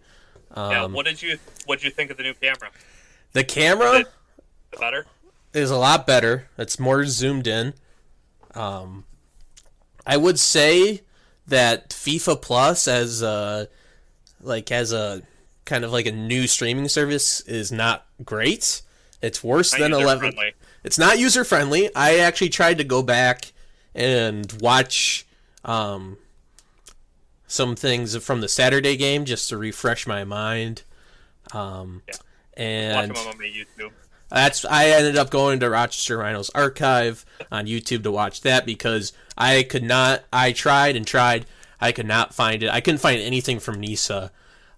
Um, 0.53 0.71
yeah, 0.71 0.87
what 0.87 1.05
did 1.05 1.21
you 1.21 1.39
what 1.67 1.79
did 1.79 1.85
you 1.85 1.91
think 1.91 2.11
of 2.11 2.17
the 2.17 2.23
new 2.23 2.35
camera? 2.35 2.71
The 3.33 3.45
camera 3.45 4.05
better 4.79 5.07
is 5.53 5.71
a 5.71 5.77
lot 5.77 6.07
better. 6.07 6.49
It's 6.59 6.79
more 6.79 7.05
zoomed 7.07 7.47
in. 7.47 7.75
Um, 8.55 9.05
I 10.07 10.17
would 10.17 10.39
say 10.39 11.03
that 11.47 11.91
FIFA 11.91 12.41
Plus 12.41 12.89
as 12.89 13.23
a 13.23 13.69
like 14.41 14.73
as 14.73 14.93
a 14.93 15.23
kind 15.65 15.85
of 15.85 15.93
like 15.93 16.07
a 16.07 16.13
new 16.13 16.47
streaming 16.47 16.89
service 16.89 17.41
is 17.43 17.71
not 17.71 18.07
great. 18.25 18.83
It's 19.23 19.45
worse 19.45 19.73
not 19.73 19.81
than 19.81 19.93
11. 19.93 20.33
Friendly. 20.33 20.55
It's 20.83 20.99
not 20.99 21.19
user 21.19 21.45
friendly. 21.45 21.95
I 21.95 22.19
actually 22.19 22.49
tried 22.49 22.79
to 22.79 22.85
go 22.85 23.03
back 23.03 23.53
and 23.95 24.51
watch 24.61 25.27
um, 25.65 26.17
some 27.47 27.77
things 27.77 28.17
from 28.17 28.41
the 28.41 28.49
Saturday 28.49 28.97
game 28.97 29.25
just 29.27 29.49
to 29.51 29.59
refresh 29.59 30.07
my 30.07 30.25
mind. 30.25 30.83
Um, 31.53 32.03
yeah. 32.09 32.15
And 32.55 33.13
watch 33.13 33.19
them 33.19 33.33
on 33.33 33.39
my 33.39 33.45
YouTube. 33.45 33.93
That's 34.31 34.65
I 34.65 34.87
ended 34.87 35.17
up 35.17 35.31
going 35.31 35.61
to 35.61 35.71
Rochester 35.71 36.19
Rhinos 36.19 36.51
archive 36.51 37.25
on 37.51 37.67
YouTube 37.67 38.05
to 38.05 38.13
watch 38.13 38.43
that 38.43 38.65
because 38.65 39.13
I 39.37 39.65
could 39.65 39.83
not. 39.83 40.25
I 40.33 40.53
tried 40.53 40.97
and 40.97 41.07
tried. 41.07 41.47
I 41.81 41.93
could 41.93 42.07
not 42.07 42.35
find 42.35 42.63
it. 42.63 42.71
I 42.71 42.81
couldn't 42.81 43.01
find 43.01 43.21
anything 43.21 43.59
from 43.59 43.81
NISA. 43.81 44.31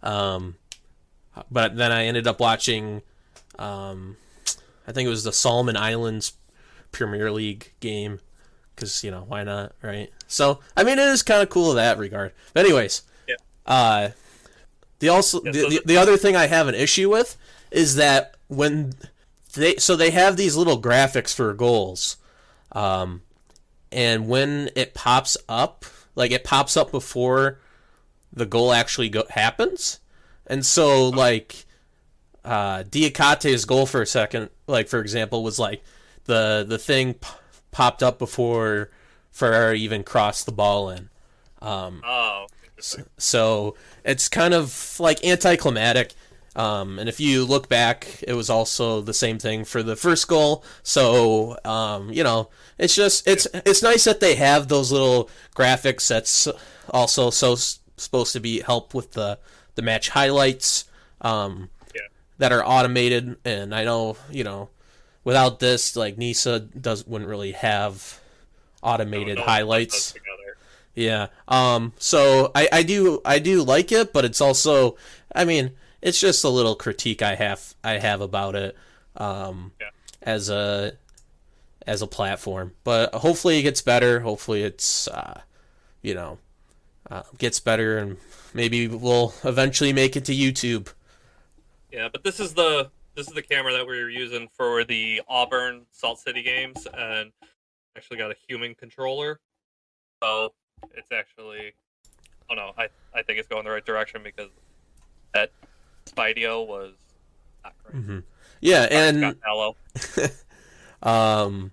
Um, 0.03 0.57
but 1.51 1.77
then 1.77 1.93
I 1.93 2.05
ended 2.07 2.27
up 2.27 2.41
watching, 2.41 3.03
um, 3.59 4.17
I 4.87 4.93
think 4.93 5.07
it 5.07 5.11
was 5.11 5.25
the 5.25 5.33
Solomon 5.33 5.77
Islands 5.77 6.35
Premier 6.93 7.31
League 7.31 7.73
game 7.81 8.21
because 8.75 9.05
you 9.05 9.11
know 9.11 9.25
why 9.27 9.45
not, 9.45 9.73
right? 9.83 10.11
So 10.29 10.61
I 10.77 10.85
mean, 10.85 10.99
it 10.99 11.09
is 11.09 11.23
kind 11.23 11.43
of 11.43 11.51
cool 11.51 11.71
in 11.71 11.77
that 11.77 11.99
regard. 11.99 12.33
But 12.55 12.65
anyways, 12.65 13.03
yeah. 13.29 13.37
Uh, 13.67 14.09
the 14.99 15.09
also 15.09 15.43
yeah, 15.45 15.53
so 15.53 15.59
the, 15.59 15.69
the, 15.69 15.83
the 15.87 15.97
other 15.97 16.17
thing 16.17 16.37
I 16.37 16.47
have 16.47 16.69
an 16.69 16.75
issue 16.75 17.11
with 17.11 17.37
is 17.71 17.97
that 17.97 18.37
when 18.49 18.95
they 19.61 19.77
so 19.77 19.97
they 19.97 20.11
have 20.11 20.37
these 20.37 20.57
little 20.57 20.81
graphics 20.81 21.35
for 21.35 21.53
goals, 21.55 22.17
um, 22.73 23.23
and 23.91 24.29
when 24.29 24.71
it 24.77 24.95
pops 24.95 25.37
up, 25.49 25.85
like 26.15 26.31
it 26.31 26.45
pops 26.45 26.77
up 26.77 26.91
before 26.91 27.59
the 28.33 28.47
goal 28.47 28.73
actually 28.73 29.11
go- 29.11 29.25
happens 29.31 30.01
and 30.47 30.65
so 30.67 31.09
like 31.09 31.65
uh 32.45 32.83
Diacate's 32.83 33.65
goal 33.65 33.87
for 33.87 34.03
a 34.03 34.07
second, 34.07 34.51
like 34.67 34.89
for 34.89 35.01
example, 35.01 35.43
was 35.43 35.59
like 35.59 35.83
the 36.25 36.65
the 36.67 36.79
thing 36.79 37.15
p- 37.15 37.29
popped 37.71 38.03
up 38.03 38.19
before 38.19 38.91
Ferreira 39.31 39.75
even 39.75 40.03
crossed 40.03 40.47
the 40.47 40.53
ball 40.53 40.91
in. 40.91 41.09
Um, 41.61 42.03
oh, 42.05 42.47
so 43.17 43.77
it's 44.05 44.29
kind 44.29 44.55
of 44.55 44.97
like 44.99 45.25
anticlimactic. 45.25 46.13
Um, 46.55 46.99
and 46.99 47.09
if 47.09 47.19
you 47.19 47.45
look 47.45 47.69
back, 47.69 48.23
it 48.27 48.35
was 48.35 48.51
also 48.51 49.01
the 49.01 49.15
same 49.15 49.39
thing 49.39 49.65
for 49.65 49.83
the 49.83 49.97
first 49.97 50.29
goal. 50.29 50.65
So 50.83 51.57
um, 51.65 52.13
you 52.13 52.23
know, 52.23 52.51
it's 52.79 52.95
just 52.95 53.27
it's 53.27 53.47
it's 53.55 53.83
nice 53.83 54.05
that 54.05 54.21
they 54.21 54.35
have 54.35 54.69
those 54.69 54.93
little 54.93 55.31
graphics. 55.57 56.09
That's 56.09 56.49
also 56.91 57.31
so 57.31 57.55
supposed 57.97 58.33
to 58.35 58.41
be 58.41 58.61
help 58.61 58.93
with 58.93 59.13
the 59.13 59.39
the 59.77 59.83
match 59.83 60.11
highlights 60.11 60.85
um, 61.23 61.71
yeah. 61.95 62.03
that 62.39 62.53
are 62.53 62.65
automated. 62.65 63.37
And 63.45 63.75
I 63.75 63.85
know 63.85 64.19
you 64.31 64.45
know 64.45 64.69
without 65.25 65.59
this, 65.59 65.97
like 65.97 66.19
NISA 66.19 66.61
does 66.61 67.07
wouldn't 67.07 67.31
really 67.31 67.53
have 67.53 68.21
automated 68.83 69.37
no, 69.37 69.43
no 69.43 69.47
highlights. 69.47 70.15
Yeah. 70.95 71.29
Um. 71.49 71.95
So 71.99 72.51
I 72.55 72.69
I 72.71 72.83
do 72.83 73.23
I 73.25 73.39
do 73.39 73.63
like 73.63 73.91
it, 73.91 74.13
but 74.13 74.27
it's 74.27 74.43
also 74.43 74.97
I 75.35 75.47
mean 75.47 75.73
it's 76.03 76.21
just 76.21 76.45
a 76.45 76.49
little 76.49 76.75
critique 76.75 77.23
I 77.23 77.35
have 77.35 77.75
I 77.83 77.93
have 77.93 78.21
about 78.21 78.55
it. 78.55 78.77
Um. 79.17 79.73
Yeah. 79.81 79.89
As 80.23 80.51
a 80.51 80.93
as 81.85 82.01
a 82.01 82.07
platform, 82.07 82.75
but 82.85 83.13
hopefully 83.13 83.59
it 83.59 83.63
gets 83.63 83.83
better. 83.83 84.21
Hopefully 84.21 84.63
it's 84.63 85.09
uh, 85.09 85.41
you 86.01 86.15
know 86.15 86.39
uh, 87.11 87.23
gets 87.39 87.59
better 87.59 87.99
and 87.99 88.19
maybe 88.55 88.89
we'll 88.89 89.35
eventually 89.45 89.93
make 89.93 90.17
it 90.17 90.25
to 90.27 90.33
YouTube. 90.33 90.93
Yeah, 91.91 92.09
but 92.11 92.25
this 92.25 92.41
is 92.41 92.55
the 92.55 92.91
this 93.15 93.29
is 93.29 93.35
the 93.35 93.43
camera 93.43 93.73
that 93.73 93.87
we 93.87 94.03
were 94.03 94.09
using 94.09 94.49
for 94.57 94.85
the 94.85 95.21
Auburn 95.29 95.83
Salt 95.91 96.19
City 96.19 96.43
games, 96.43 96.87
and 96.95 97.31
actually 97.97 98.17
got 98.17 98.31
a 98.31 98.37
human 98.49 98.75
controller. 98.75 99.41
So 100.23 100.55
it's 100.95 101.13
actually, 101.13 101.75
oh 102.51 102.55
no, 102.55 102.73
I 102.79 102.89
I 103.15 103.23
think 103.23 103.39
it's 103.39 103.49
going 103.49 103.65
the 103.65 103.71
right 103.71 103.85
direction 103.85 104.23
because 104.23 104.49
that 105.35 105.53
Spiideo 106.07 106.67
was 106.67 106.93
not 107.65 107.75
great. 107.85 108.03
Mm-hmm. 108.03 108.19
Yeah, 108.61 108.87
and 108.91 109.37
um, 111.03 111.73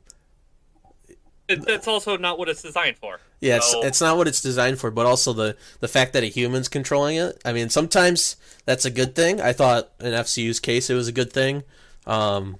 it, 1.47 1.63
it's 1.67 1.87
also 1.87 2.17
not 2.17 2.39
what 2.39 2.49
it's 2.49 2.61
designed 2.61 2.97
for. 2.97 3.19
Yeah, 3.41 3.59
so... 3.59 3.79
it's, 3.79 3.87
it's 3.87 4.01
not 4.01 4.17
what 4.17 4.27
it's 4.27 4.41
designed 4.41 4.79
for, 4.79 4.91
but 4.91 5.05
also 5.05 5.33
the 5.33 5.55
the 5.79 5.87
fact 5.87 6.13
that 6.13 6.23
a 6.23 6.27
human's 6.27 6.67
controlling 6.67 7.17
it. 7.17 7.41
I 7.45 7.53
mean, 7.53 7.69
sometimes 7.69 8.35
that's 8.65 8.85
a 8.85 8.91
good 8.91 9.15
thing. 9.15 9.39
I 9.41 9.53
thought 9.53 9.91
in 9.99 10.13
FCU's 10.13 10.59
case 10.59 10.89
it 10.89 10.95
was 10.95 11.07
a 11.07 11.11
good 11.11 11.31
thing. 11.31 11.63
Um, 12.05 12.57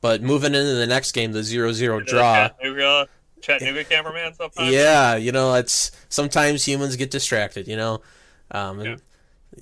but 0.00 0.22
moving 0.22 0.54
into 0.54 0.74
the 0.74 0.86
next 0.86 1.12
game, 1.12 1.32
the 1.32 1.40
0-0 1.40 2.06
draw. 2.06 2.48
Chattanooga, 2.48 3.08
Chattanooga 3.40 3.84
cameraman 3.90 4.34
sometimes. 4.34 4.70
Yeah, 4.70 5.16
you 5.16 5.32
know, 5.32 5.54
it's 5.54 5.92
sometimes 6.08 6.66
humans 6.66 6.96
get 6.96 7.10
distracted. 7.10 7.66
You 7.66 7.76
know, 7.76 8.02
um, 8.50 8.80
yeah. 8.80 8.96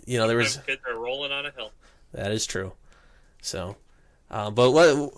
You 0.07 0.19
know 0.19 0.29
there 0.29 0.37
was 0.37 0.59
kids 0.67 0.83
are 0.89 0.99
rolling 0.99 1.33
on 1.33 1.47
a 1.47 1.51
hill. 1.51 1.73
That 2.13 2.33
is 2.33 2.47
true. 2.47 2.73
So, 3.41 3.77
uh, 4.31 4.51
but 4.51 4.73
what 4.73 5.13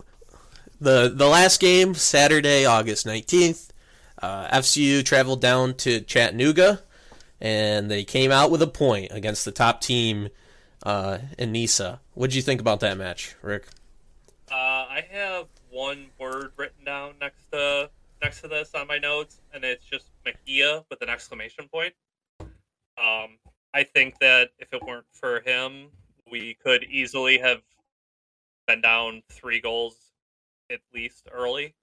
the 0.81 1.13
the 1.15 1.27
last 1.27 1.61
game 1.61 1.95
Saturday, 1.95 2.65
August 2.65 3.07
nineteenth. 3.07 3.71
Uh, 4.23 4.49
FCU 4.49 5.05
traveled 5.05 5.43
down 5.43 5.75
to 5.75 6.01
Chattanooga, 6.01 6.81
and 7.41 7.91
they 7.91 8.05
came 8.05 8.31
out 8.31 8.51
with 8.51 8.63
a 8.63 8.67
point 8.67 9.13
against 9.13 9.45
the 9.45 9.53
top 9.53 9.83
team 9.83 10.31
uh, 10.85 11.19
in 11.37 11.53
NISA. 11.53 12.01
What 12.15 12.31
did 12.31 12.37
you 12.37 12.43
think 12.43 12.61
about 12.61 12.81
that 12.81 12.97
match, 12.97 13.35
Rick? 13.43 13.67
Uh, 14.51 14.55
I 14.55 15.05
have 15.11 15.47
one 15.71 16.07
word 16.19 16.53
written 16.57 16.85
down 16.85 17.15
next 17.21 17.51
to 17.53 17.91
next 18.23 18.41
to 18.43 18.49
this 18.49 18.75
on 18.75 18.87
my 18.87 18.99
notes, 18.99 19.41
and 19.53 19.65
it's 19.65 19.85
just 19.85 20.07
Mejia 20.25 20.85
with 20.89 21.03
an 21.03 21.09
exclamation 21.09 21.69
point. 21.69 21.93
Um, 22.41 23.39
I 23.75 23.83
think 23.83 24.19
that 24.21 24.51
if 24.61 24.73
it 24.73 24.83
weren't 24.85 25.05
for 25.13 25.41
him, 25.41 25.89
we 26.31 26.55
could 26.55 26.85
easily 26.85 27.39
have 27.39 27.61
been 28.69 28.81
down 28.81 29.23
three 29.29 29.61
goals 29.61 29.97
at 30.71 30.79
least 30.95 31.27
early. 31.33 31.75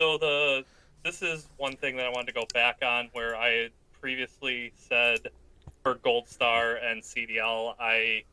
So 0.00 0.18
the 0.18 0.64
this 1.04 1.22
is 1.22 1.48
one 1.56 1.76
thing 1.76 1.96
that 1.96 2.06
I 2.06 2.08
wanted 2.10 2.26
to 2.28 2.32
go 2.32 2.46
back 2.52 2.78
on 2.82 3.08
where 3.12 3.36
I 3.36 3.70
previously 4.00 4.72
said 4.74 5.28
for 5.82 5.94
Gold 5.94 6.28
Star 6.28 6.76
and 6.76 7.02
CDL, 7.02 7.74
I 7.78 8.24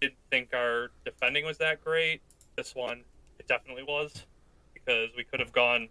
didn't 0.00 0.18
think 0.30 0.50
our 0.52 0.90
defending 1.04 1.44
was 1.44 1.58
that 1.58 1.82
great. 1.82 2.22
This 2.56 2.74
one, 2.74 3.02
it 3.38 3.46
definitely 3.48 3.84
was 3.84 4.24
because 4.74 5.10
we 5.16 5.24
could 5.24 5.40
have 5.40 5.52
gone. 5.52 5.88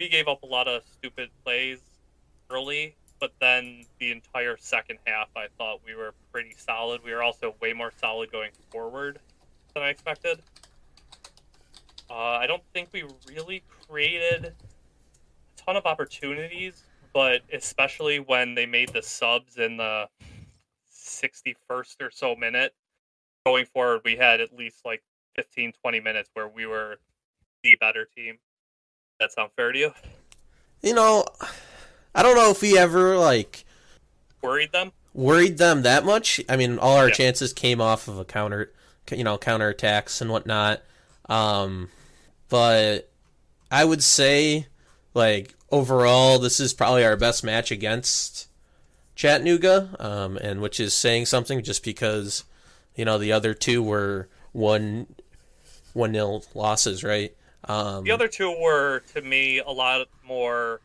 We 0.00 0.08
gave 0.08 0.26
up 0.26 0.42
a 0.42 0.46
lot 0.46 0.68
of 0.68 0.82
stupid 0.84 1.30
plays 1.44 1.80
early, 2.50 2.96
but 3.24 3.32
then 3.40 3.86
the 4.00 4.12
entire 4.12 4.54
second 4.58 4.98
half, 5.06 5.30
I 5.34 5.46
thought 5.56 5.80
we 5.86 5.94
were 5.94 6.12
pretty 6.30 6.54
solid. 6.58 7.00
We 7.02 7.14
were 7.14 7.22
also 7.22 7.54
way 7.58 7.72
more 7.72 7.90
solid 7.98 8.30
going 8.30 8.50
forward 8.68 9.18
than 9.72 9.82
I 9.82 9.88
expected. 9.88 10.42
Uh, 12.10 12.12
I 12.12 12.46
don't 12.46 12.62
think 12.74 12.90
we 12.92 13.04
really 13.26 13.62
created 13.88 14.44
a 14.44 14.52
ton 15.56 15.74
of 15.74 15.86
opportunities, 15.86 16.82
but 17.14 17.40
especially 17.50 18.18
when 18.18 18.54
they 18.54 18.66
made 18.66 18.90
the 18.90 19.00
subs 19.00 19.56
in 19.56 19.78
the 19.78 20.06
61st 20.94 22.02
or 22.02 22.10
so 22.10 22.36
minute, 22.36 22.74
going 23.46 23.64
forward, 23.64 24.02
we 24.04 24.16
had 24.16 24.42
at 24.42 24.54
least 24.54 24.80
like 24.84 25.02
15, 25.34 25.72
20 25.80 26.00
minutes 26.00 26.28
where 26.34 26.46
we 26.46 26.66
were 26.66 26.98
the 27.62 27.74
better 27.80 28.04
team. 28.04 28.36
That 29.18 29.32
sound 29.32 29.50
fair 29.56 29.72
to 29.72 29.78
you? 29.78 29.94
You 30.82 30.92
know, 30.92 31.24
I 32.14 32.22
don't 32.22 32.36
know 32.36 32.50
if 32.50 32.62
we 32.62 32.78
ever 32.78 33.16
like 33.16 33.64
worried 34.42 34.72
them. 34.72 34.92
Worried 35.12 35.58
them 35.58 35.82
that 35.82 36.04
much. 36.04 36.40
I 36.48 36.56
mean, 36.56 36.78
all 36.78 36.96
our 36.96 37.08
yeah. 37.08 37.14
chances 37.14 37.52
came 37.52 37.80
off 37.80 38.08
of 38.08 38.18
a 38.18 38.24
counter, 38.24 38.72
you 39.10 39.24
know, 39.24 39.38
counter 39.38 39.68
attacks 39.68 40.20
and 40.20 40.30
whatnot. 40.30 40.82
Um, 41.28 41.88
but 42.48 43.10
I 43.70 43.84
would 43.84 44.02
say, 44.02 44.66
like 45.14 45.54
overall, 45.70 46.38
this 46.38 46.60
is 46.60 46.74
probably 46.74 47.04
our 47.04 47.16
best 47.16 47.44
match 47.44 47.70
against 47.70 48.48
Chattanooga, 49.14 49.96
um, 49.98 50.36
and 50.36 50.60
which 50.60 50.80
is 50.80 50.94
saying 50.94 51.26
something 51.26 51.62
just 51.62 51.84
because, 51.84 52.44
you 52.96 53.04
know, 53.04 53.18
the 53.18 53.32
other 53.32 53.54
two 53.54 53.82
were 53.82 54.28
one 54.52 55.06
one 55.92 56.12
nil 56.12 56.44
losses, 56.54 57.04
right? 57.04 57.34
Um, 57.66 58.04
the 58.04 58.10
other 58.10 58.28
two 58.28 58.54
were 58.60 59.00
to 59.14 59.22
me 59.22 59.60
a 59.60 59.70
lot 59.70 60.06
more 60.26 60.80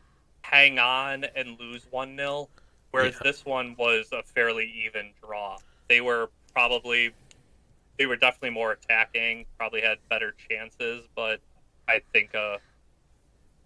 hang 0.50 0.78
on 0.80 1.24
and 1.36 1.58
lose 1.60 1.86
one 1.90 2.16
0 2.16 2.48
whereas 2.90 3.14
yeah. 3.14 3.30
this 3.30 3.44
one 3.44 3.76
was 3.78 4.08
a 4.12 4.22
fairly 4.22 4.72
even 4.84 5.10
draw. 5.24 5.56
They 5.88 6.00
were 6.00 6.30
probably 6.52 7.10
they 7.98 8.06
were 8.06 8.16
definitely 8.16 8.50
more 8.50 8.72
attacking, 8.72 9.44
probably 9.58 9.82
had 9.82 9.98
better 10.08 10.34
chances, 10.48 11.04
but 11.14 11.40
I 11.88 12.00
think 12.12 12.34
a 12.34 12.58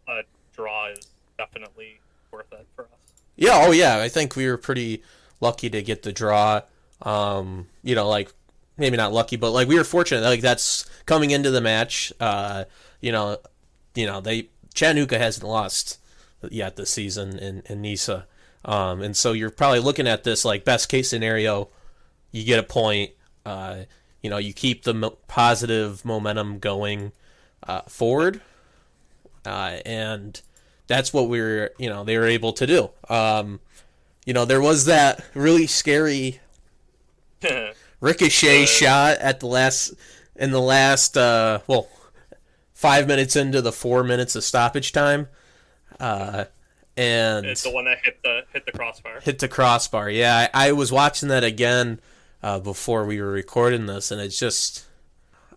a 0.08 0.22
draw 0.54 0.88
is 0.88 1.08
definitely 1.38 2.00
worth 2.30 2.52
it 2.52 2.66
for 2.76 2.82
us. 2.82 2.88
Yeah, 3.36 3.64
oh 3.66 3.70
yeah, 3.70 3.98
I 3.98 4.08
think 4.08 4.36
we 4.36 4.46
were 4.46 4.58
pretty 4.58 5.02
lucky 5.40 5.70
to 5.70 5.82
get 5.82 6.02
the 6.02 6.12
draw. 6.12 6.62
Um, 7.00 7.68
you 7.82 7.94
know, 7.94 8.08
like 8.08 8.30
maybe 8.76 8.96
not 8.96 9.12
lucky, 9.12 9.36
but 9.36 9.52
like 9.52 9.68
we 9.68 9.76
were 9.76 9.84
fortunate. 9.84 10.22
Like 10.22 10.42
that's 10.42 10.84
coming 11.06 11.30
into 11.30 11.50
the 11.50 11.62
match. 11.62 12.12
Uh, 12.20 12.64
you 13.00 13.10
know, 13.10 13.38
you 13.94 14.06
know 14.06 14.20
they 14.20 14.48
Chattanooga 14.74 15.18
hasn't 15.18 15.46
lost 15.46 15.98
yet 16.50 16.76
this 16.76 16.90
season 16.90 17.38
in 17.38 17.62
in 17.66 17.80
NISA, 17.82 18.26
um, 18.64 19.02
and 19.02 19.16
so 19.16 19.32
you're 19.32 19.50
probably 19.50 19.80
looking 19.80 20.06
at 20.06 20.24
this 20.24 20.44
like 20.44 20.64
best 20.64 20.88
case 20.88 21.10
scenario. 21.10 21.68
You 22.32 22.44
get 22.44 22.58
a 22.58 22.64
point. 22.64 23.12
Uh, 23.44 23.84
you 24.22 24.30
know, 24.30 24.38
you 24.38 24.54
keep 24.54 24.84
the 24.84 24.94
mo- 24.94 25.18
positive 25.28 26.04
momentum 26.04 26.58
going 26.58 27.12
uh, 27.66 27.82
forward, 27.82 28.40
uh, 29.44 29.78
and 29.84 30.40
that's 30.86 31.12
what 31.12 31.28
we 31.28 31.40
are 31.40 31.70
You 31.78 31.88
know, 31.88 32.04
they 32.04 32.16
were 32.16 32.26
able 32.26 32.52
to 32.54 32.66
do. 32.66 32.90
Um, 33.08 33.60
you 34.24 34.32
know, 34.32 34.44
there 34.44 34.60
was 34.60 34.86
that 34.86 35.24
really 35.34 35.66
scary 35.66 36.40
ricochet 38.00 38.66
shot 38.66 39.18
at 39.18 39.40
the 39.40 39.46
last 39.46 39.94
in 40.36 40.50
the 40.50 40.60
last 40.60 41.16
uh, 41.16 41.60
well 41.66 41.88
five 42.72 43.06
minutes 43.06 43.36
into 43.36 43.62
the 43.62 43.72
four 43.72 44.02
minutes 44.04 44.36
of 44.36 44.44
stoppage 44.44 44.92
time. 44.92 45.28
Uh, 46.00 46.44
and 46.96 47.46
it's 47.46 47.62
the 47.62 47.70
one 47.70 47.86
that 47.86 47.98
hit 48.04 48.22
the 48.22 48.44
hit 48.52 48.66
the 48.66 48.72
crossbar. 48.72 49.20
Hit 49.20 49.38
the 49.38 49.48
crossbar. 49.48 50.10
Yeah, 50.10 50.48
I, 50.54 50.68
I 50.68 50.72
was 50.72 50.92
watching 50.92 51.28
that 51.28 51.44
again 51.44 52.00
uh, 52.42 52.60
before 52.60 53.04
we 53.04 53.20
were 53.20 53.30
recording 53.30 53.86
this, 53.86 54.10
and 54.10 54.20
it's 54.20 54.38
just 54.38 54.84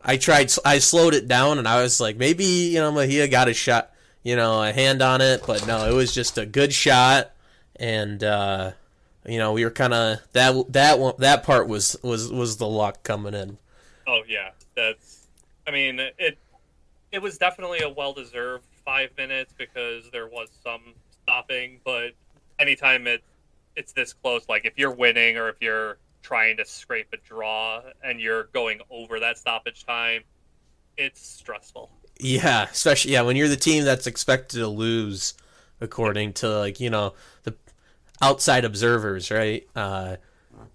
I 0.04 0.18
tried 0.18 0.52
I 0.66 0.80
slowed 0.80 1.14
it 1.14 1.28
down, 1.28 1.60
and 1.60 1.68
I 1.68 1.82
was 1.82 2.00
like, 2.00 2.18
maybe 2.18 2.46
you 2.46 2.80
know 2.80 2.92
Mejia 2.92 3.28
got 3.28 3.50
a 3.50 3.54
shot, 3.54 3.92
you 4.24 4.36
know, 4.36 4.64
a 4.64 4.72
hand 4.72 5.02
on 5.02 5.22
it, 5.22 5.44
but 5.46 5.68
no, 5.68 5.88
it 5.88 5.94
was 5.94 6.14
just 6.14 6.38
a 6.38 6.46
good 6.46 6.74
shot, 6.74 7.32
and 7.76 8.24
uh, 8.24 8.72
you 9.26 9.38
know 9.38 9.54
we 9.54 9.64
were 9.64 9.72
kind 9.72 9.94
of 9.94 10.20
that 10.34 10.72
that 10.74 10.98
one 10.98 11.14
that 11.20 11.44
part 11.44 11.68
was 11.68 11.96
was 12.02 12.32
was 12.32 12.58
the 12.58 12.68
luck 12.68 13.04
coming 13.04 13.34
in. 13.34 13.58
Oh 14.08 14.22
yeah, 14.28 14.52
that's. 14.76 15.28
I 15.68 15.72
mean 15.72 16.00
it 16.00 16.38
it 17.12 17.22
was 17.22 17.38
definitely 17.38 17.82
a 17.82 17.90
well 17.90 18.14
deserved 18.14 18.66
five 18.88 19.10
minutes 19.18 19.54
because 19.58 20.10
there 20.12 20.28
was 20.28 20.48
some 20.64 20.94
stopping, 21.12 21.82
but 21.84 22.12
anytime 22.58 23.06
it 23.06 23.22
it's 23.76 23.92
this 23.92 24.14
close, 24.14 24.48
like 24.48 24.66
if 24.66 24.78
you're 24.78 24.94
winning 24.94 25.38
or 25.38 25.50
if 25.50 25.58
you're 25.60 25.98
trying 26.24 26.56
to 26.58 26.66
scrape 26.66 27.08
a 27.14 27.18
draw 27.18 27.82
and 28.02 28.22
you're 28.22 28.46
going 28.46 28.80
over 28.90 29.20
that 29.20 29.38
stoppage 29.38 29.86
time, 29.86 30.24
it's 30.96 31.22
stressful. 31.22 31.92
Yeah, 32.18 32.68
especially 32.72 33.12
yeah 33.12 33.22
when 33.24 33.36
you're 33.36 33.50
the 33.50 33.58
team 33.58 33.84
that's 33.84 34.08
expected 34.08 34.60
to 34.60 34.68
lose, 34.68 35.34
according 35.82 36.34
to 36.34 36.58
like 36.58 36.80
you 36.80 36.90
know 36.90 37.14
the 37.44 37.54
outside 38.22 38.64
observers, 38.64 39.30
right? 39.30 39.68
Uh, 39.76 40.16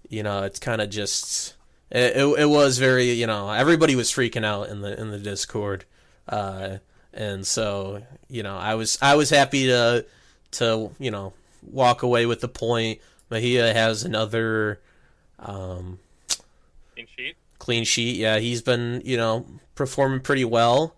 you 0.07 0.21
know, 0.21 0.43
it's 0.43 0.59
kind 0.59 0.81
of 0.81 0.91
just 0.91 1.55
it, 1.89 2.15
it, 2.15 2.39
it 2.41 2.49
was 2.49 2.77
very 2.77 3.11
you 3.11 3.25
know 3.25 3.49
everybody 3.49 3.95
was 3.95 4.11
freaking 4.11 4.45
out 4.45 4.69
in 4.69 4.81
the 4.81 4.99
in 5.01 5.09
the 5.09 5.19
Discord. 5.19 5.85
Uh, 6.29 6.77
and 7.13 7.45
so 7.45 8.01
you 8.27 8.43
know 8.43 8.57
I 8.57 8.75
was 8.75 8.97
I 9.01 9.15
was 9.15 9.29
happy 9.29 9.67
to 9.67 10.05
to 10.51 10.91
you 10.99 11.11
know 11.11 11.33
walk 11.69 12.03
away 12.03 12.25
with 12.25 12.41
the 12.41 12.47
point. 12.47 12.99
Mejia 13.29 13.73
has 13.73 14.03
another 14.03 14.79
um, 15.39 15.99
clean 16.93 17.07
sheet. 17.17 17.35
Clean 17.59 17.83
sheet, 17.83 18.17
yeah. 18.17 18.39
He's 18.39 18.61
been 18.61 19.01
you 19.05 19.17
know 19.17 19.45
performing 19.75 20.19
pretty 20.19 20.45
well. 20.45 20.95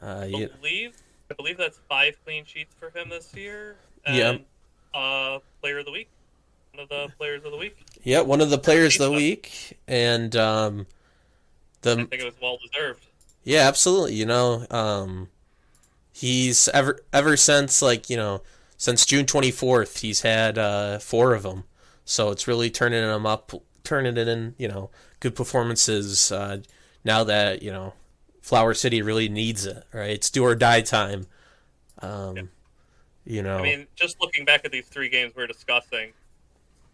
Uh, 0.00 0.26
I 0.26 0.48
believe 0.60 0.96
I 1.30 1.34
believe 1.34 1.56
that's 1.56 1.78
five 1.88 2.16
clean 2.24 2.44
sheets 2.44 2.74
for 2.78 2.90
him 2.96 3.08
this 3.08 3.32
year. 3.34 3.76
And, 4.04 4.16
yeah. 4.16 4.98
Uh, 4.98 5.38
player 5.60 5.78
of 5.78 5.86
the 5.86 5.92
week. 5.92 6.08
One 6.72 6.82
of 6.82 6.88
the 6.88 7.08
players 7.16 7.44
of 7.44 7.52
the 7.52 7.56
week. 7.56 7.76
Yeah, 8.02 8.20
one 8.20 8.40
of 8.40 8.50
the 8.50 8.58
players 8.58 9.00
of 9.00 9.10
the 9.10 9.16
week, 9.16 9.78
and 9.86 10.34
um, 10.36 10.86
the 11.82 11.92
I 11.92 11.94
think 11.94 12.12
it 12.14 12.24
was 12.24 12.34
well 12.42 12.58
deserved. 12.58 13.06
Yeah, 13.44 13.60
absolutely. 13.68 14.14
You 14.14 14.26
know, 14.26 14.66
um, 14.70 15.28
he's 16.14 16.68
ever 16.68 17.00
ever 17.12 17.36
since 17.36 17.82
like 17.82 18.08
you 18.08 18.16
know 18.16 18.42
since 18.76 19.04
June 19.04 19.26
twenty 19.26 19.50
fourth, 19.50 20.00
he's 20.00 20.22
had 20.22 20.56
uh, 20.56 20.98
four 20.98 21.34
of 21.34 21.42
them. 21.42 21.64
So 22.04 22.30
it's 22.30 22.46
really 22.46 22.70
turning 22.70 23.02
him 23.02 23.26
up, 23.26 23.52
turning 23.82 24.16
it 24.16 24.28
in. 24.28 24.54
You 24.56 24.68
know, 24.68 24.90
good 25.20 25.34
performances. 25.34 26.32
Uh, 26.32 26.58
now 27.04 27.24
that 27.24 27.62
you 27.62 27.70
know, 27.70 27.92
Flower 28.40 28.72
City 28.74 29.02
really 29.02 29.28
needs 29.28 29.66
it. 29.66 29.84
Right, 29.92 30.10
it's 30.10 30.30
do 30.30 30.44
or 30.44 30.54
die 30.54 30.80
time. 30.80 31.26
Um, 32.00 32.36
yeah. 32.36 32.42
You 33.26 33.42
know, 33.42 33.56
I 33.56 33.62
mean, 33.62 33.86
just 33.96 34.20
looking 34.20 34.44
back 34.44 34.64
at 34.64 34.70
these 34.70 34.86
three 34.86 35.08
games 35.08 35.32
we're 35.34 35.46
discussing. 35.46 36.12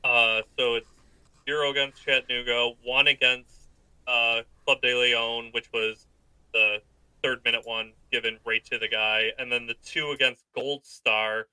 Uh, 0.05 0.43
so 0.57 0.77
it's 0.77 0.89
zero 1.45 1.71
against 1.71 2.05
Chattanooga, 2.05 2.71
one 2.85 3.09
against 3.09 3.51
uh, 4.07 4.43
Club 4.65 4.81
de 4.81 4.95
Leon, 4.95 5.49
which 5.53 5.69
was 5.73 6.07
the 6.53 6.81
third 7.23 7.45
minute 7.45 7.63
one 7.65 7.93
given 8.13 8.39
right 8.45 8.65
to 8.67 8.79
the 8.79 8.89
guy, 8.89 9.33
and 9.39 9.51
then 9.51 9.67
the 9.67 9.75
two 9.85 10.11
against 10.11 10.45
Gold 10.55 10.85
Star, 10.85 11.47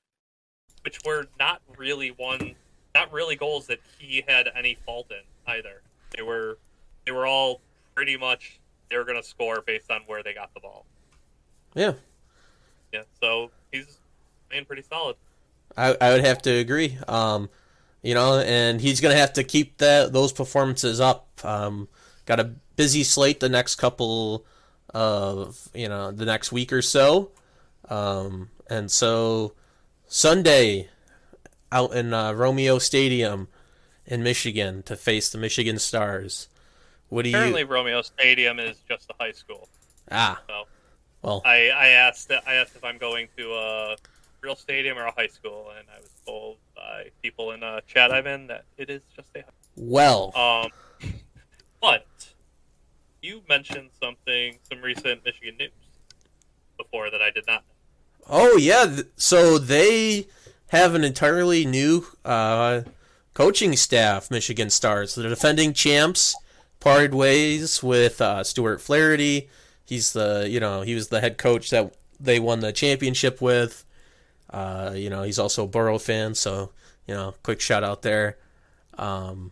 which 0.84 1.00
were 1.06 1.28
not 1.40 1.62
really 1.78 2.10
one, 2.10 2.56
not 2.96 3.12
really 3.12 3.36
goals 3.36 3.68
that 3.68 3.80
he 3.98 4.24
had 4.28 4.50
any 4.56 4.78
fault 4.86 5.12
in 5.12 5.54
either. 5.54 5.82
They 6.16 6.24
were, 6.24 6.58
they 7.06 7.12
were 7.12 7.28
all 7.28 7.62
pretty 7.96 8.18
much 8.18 8.60
they 8.90 8.98
were 8.98 9.04
going 9.04 9.22
to 9.22 9.28
score 9.28 9.62
based 9.66 9.92
on 9.92 10.02
where 10.08 10.24
they 10.24 10.34
got 10.34 10.54
the 10.54 10.60
ball. 10.60 10.86
Yeah. 11.74 11.94
Yeah. 12.94 13.04
So 13.22 13.52
he's 13.72 14.00
playing 14.50 14.66
pretty 14.66 14.84
solid. 14.84 15.16
I 15.76 15.96
I 16.00 16.12
would 16.12 16.24
have 16.24 16.42
to 16.44 16.52
agree. 16.52 16.98
Um, 17.08 17.50
you 18.02 18.14
know, 18.14 18.40
and 18.40 18.80
he's 18.80 19.02
going 19.02 19.14
to 19.14 19.20
have 19.20 19.34
to 19.34 19.44
keep 19.44 19.78
that 19.80 20.14
those 20.14 20.32
performances 20.32 21.00
up. 21.00 21.28
Um, 21.44 21.88
got 22.26 22.40
a 22.40 22.52
busy 22.76 23.04
slate 23.04 23.40
the 23.40 23.50
next 23.50 23.76
couple 23.76 24.46
of 24.94 25.70
you 25.74 25.88
know 25.90 26.12
the 26.12 26.26
next 26.26 26.52
week 26.52 26.72
or 26.72 26.82
so. 26.82 27.32
Um, 27.90 28.50
and 28.70 28.92
so 28.92 29.54
Sunday 30.08 30.90
out 31.72 31.94
in 31.94 32.14
uh, 32.14 32.34
Romeo 32.34 32.80
Stadium 32.80 33.48
in 34.06 34.24
Michigan 34.24 34.84
to 34.84 34.96
face 34.96 35.30
the 35.30 35.38
Michigan 35.38 35.80
Stars. 35.80 36.48
What 37.10 37.24
do 37.24 37.30
Apparently, 37.30 37.62
you? 37.62 37.68
Romeo 37.68 38.02
Stadium 38.02 38.60
is 38.60 38.78
just 38.88 39.10
a 39.10 39.14
high 39.20 39.32
school. 39.32 39.70
Ah, 40.12 40.42
So 40.48 40.64
well, 41.22 41.42
I, 41.46 41.70
I 41.70 41.88
asked 41.90 42.32
I 42.32 42.56
asked 42.56 42.76
if 42.76 42.84
I'm 42.84 42.98
going 42.98 43.28
to 43.38 43.54
a 43.54 43.96
real 44.42 44.56
stadium 44.56 44.98
or 44.98 45.06
a 45.06 45.12
high 45.12 45.28
school, 45.28 45.72
and 45.78 45.88
I 45.94 46.00
was 46.00 46.10
told 46.26 46.58
by 46.76 47.10
people 47.22 47.52
in 47.52 47.64
a 47.64 47.82
chat 47.88 48.12
I'm 48.14 48.28
in 48.28 48.48
that 48.48 48.66
it 48.78 48.90
is 48.90 49.02
just 49.16 49.28
a 49.36 49.40
high 49.40 49.46
well. 49.76 50.36
Um, 50.36 50.72
but 51.82 52.06
you 53.28 53.42
mentioned 53.50 53.90
something, 54.02 54.58
some 54.70 54.82
recent 54.82 55.24
Michigan 55.26 55.58
news 55.58 55.72
before 56.78 57.12
that 57.12 57.22
I 57.22 57.30
did 57.30 57.46
not. 57.46 57.64
know. 57.64 57.74
Oh 58.30 58.58
yeah, 58.58 59.02
so 59.18 59.58
they 59.58 60.28
have 60.68 60.96
an 60.96 61.04
entirely 61.04 61.66
new 61.66 62.06
uh, 62.24 62.82
coaching 63.34 63.76
staff. 63.76 64.32
Michigan 64.32 64.70
Stars, 64.70 65.16
the 65.16 65.24
defending 65.24 65.74
champs, 65.74 66.36
parted 66.80 67.14
ways 67.14 67.84
with 67.84 68.22
uh, 68.22 68.44
Stuart 68.44 68.82
Flaherty. 68.82 69.50
He's 69.86 70.14
the 70.14 70.48
you 70.50 70.60
know 70.60 70.82
he 70.82 70.96
was 70.96 71.10
the 71.10 71.22
head 71.22 71.38
coach 71.38 71.70
that 71.70 71.94
they 72.20 72.40
won 72.40 72.62
the 72.62 72.72
championship 72.72 73.42
with. 73.42 73.86
Uh, 74.50 74.94
you 74.96 75.10
know 75.10 75.24
he's 75.24 75.40
also 75.40 75.66
a 75.66 75.68
Borough 75.68 76.00
fan, 76.00 76.34
so 76.34 76.72
you 77.06 77.14
know 77.14 77.36
quick 77.44 77.60
shout 77.60 77.84
out 77.84 78.02
there. 78.04 78.38
Um, 78.98 79.52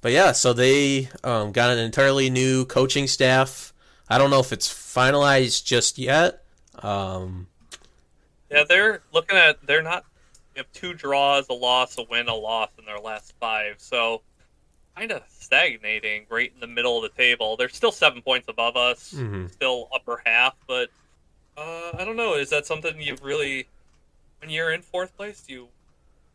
but 0.00 0.12
yeah, 0.12 0.32
so 0.32 0.52
they 0.52 1.08
um, 1.24 1.52
got 1.52 1.70
an 1.70 1.78
entirely 1.78 2.30
new 2.30 2.64
coaching 2.64 3.06
staff. 3.06 3.72
I 4.08 4.18
don't 4.18 4.30
know 4.30 4.40
if 4.40 4.52
it's 4.52 4.68
finalized 4.72 5.64
just 5.64 5.98
yet. 5.98 6.44
Um, 6.80 7.48
Yeah, 8.50 8.64
they're 8.68 9.02
looking 9.12 9.36
at. 9.36 9.64
They're 9.66 9.82
not. 9.82 10.04
They 10.54 10.60
have 10.60 10.72
two 10.72 10.94
draws, 10.94 11.48
a 11.48 11.52
loss, 11.52 11.98
a 11.98 12.02
win, 12.04 12.28
a 12.28 12.34
loss 12.34 12.70
in 12.78 12.84
their 12.84 12.98
last 13.00 13.34
five. 13.40 13.76
So 13.78 14.22
kind 14.96 15.12
of 15.12 15.22
stagnating 15.28 16.26
right 16.30 16.50
in 16.54 16.60
the 16.60 16.66
middle 16.66 16.96
of 16.96 17.02
the 17.02 17.16
table. 17.22 17.56
They're 17.56 17.68
still 17.68 17.92
seven 17.92 18.22
points 18.22 18.48
above 18.48 18.76
us, 18.76 19.12
mhm. 19.12 19.50
still 19.50 19.88
upper 19.94 20.22
half. 20.24 20.54
But 20.66 20.90
uh, 21.56 21.90
I 21.98 22.04
don't 22.04 22.16
know. 22.16 22.34
Is 22.34 22.50
that 22.50 22.66
something 22.66 23.00
you 23.00 23.16
really, 23.22 23.66
when 24.40 24.50
you're 24.50 24.72
in 24.72 24.82
fourth 24.82 25.16
place, 25.16 25.42
do 25.42 25.52
you 25.52 25.68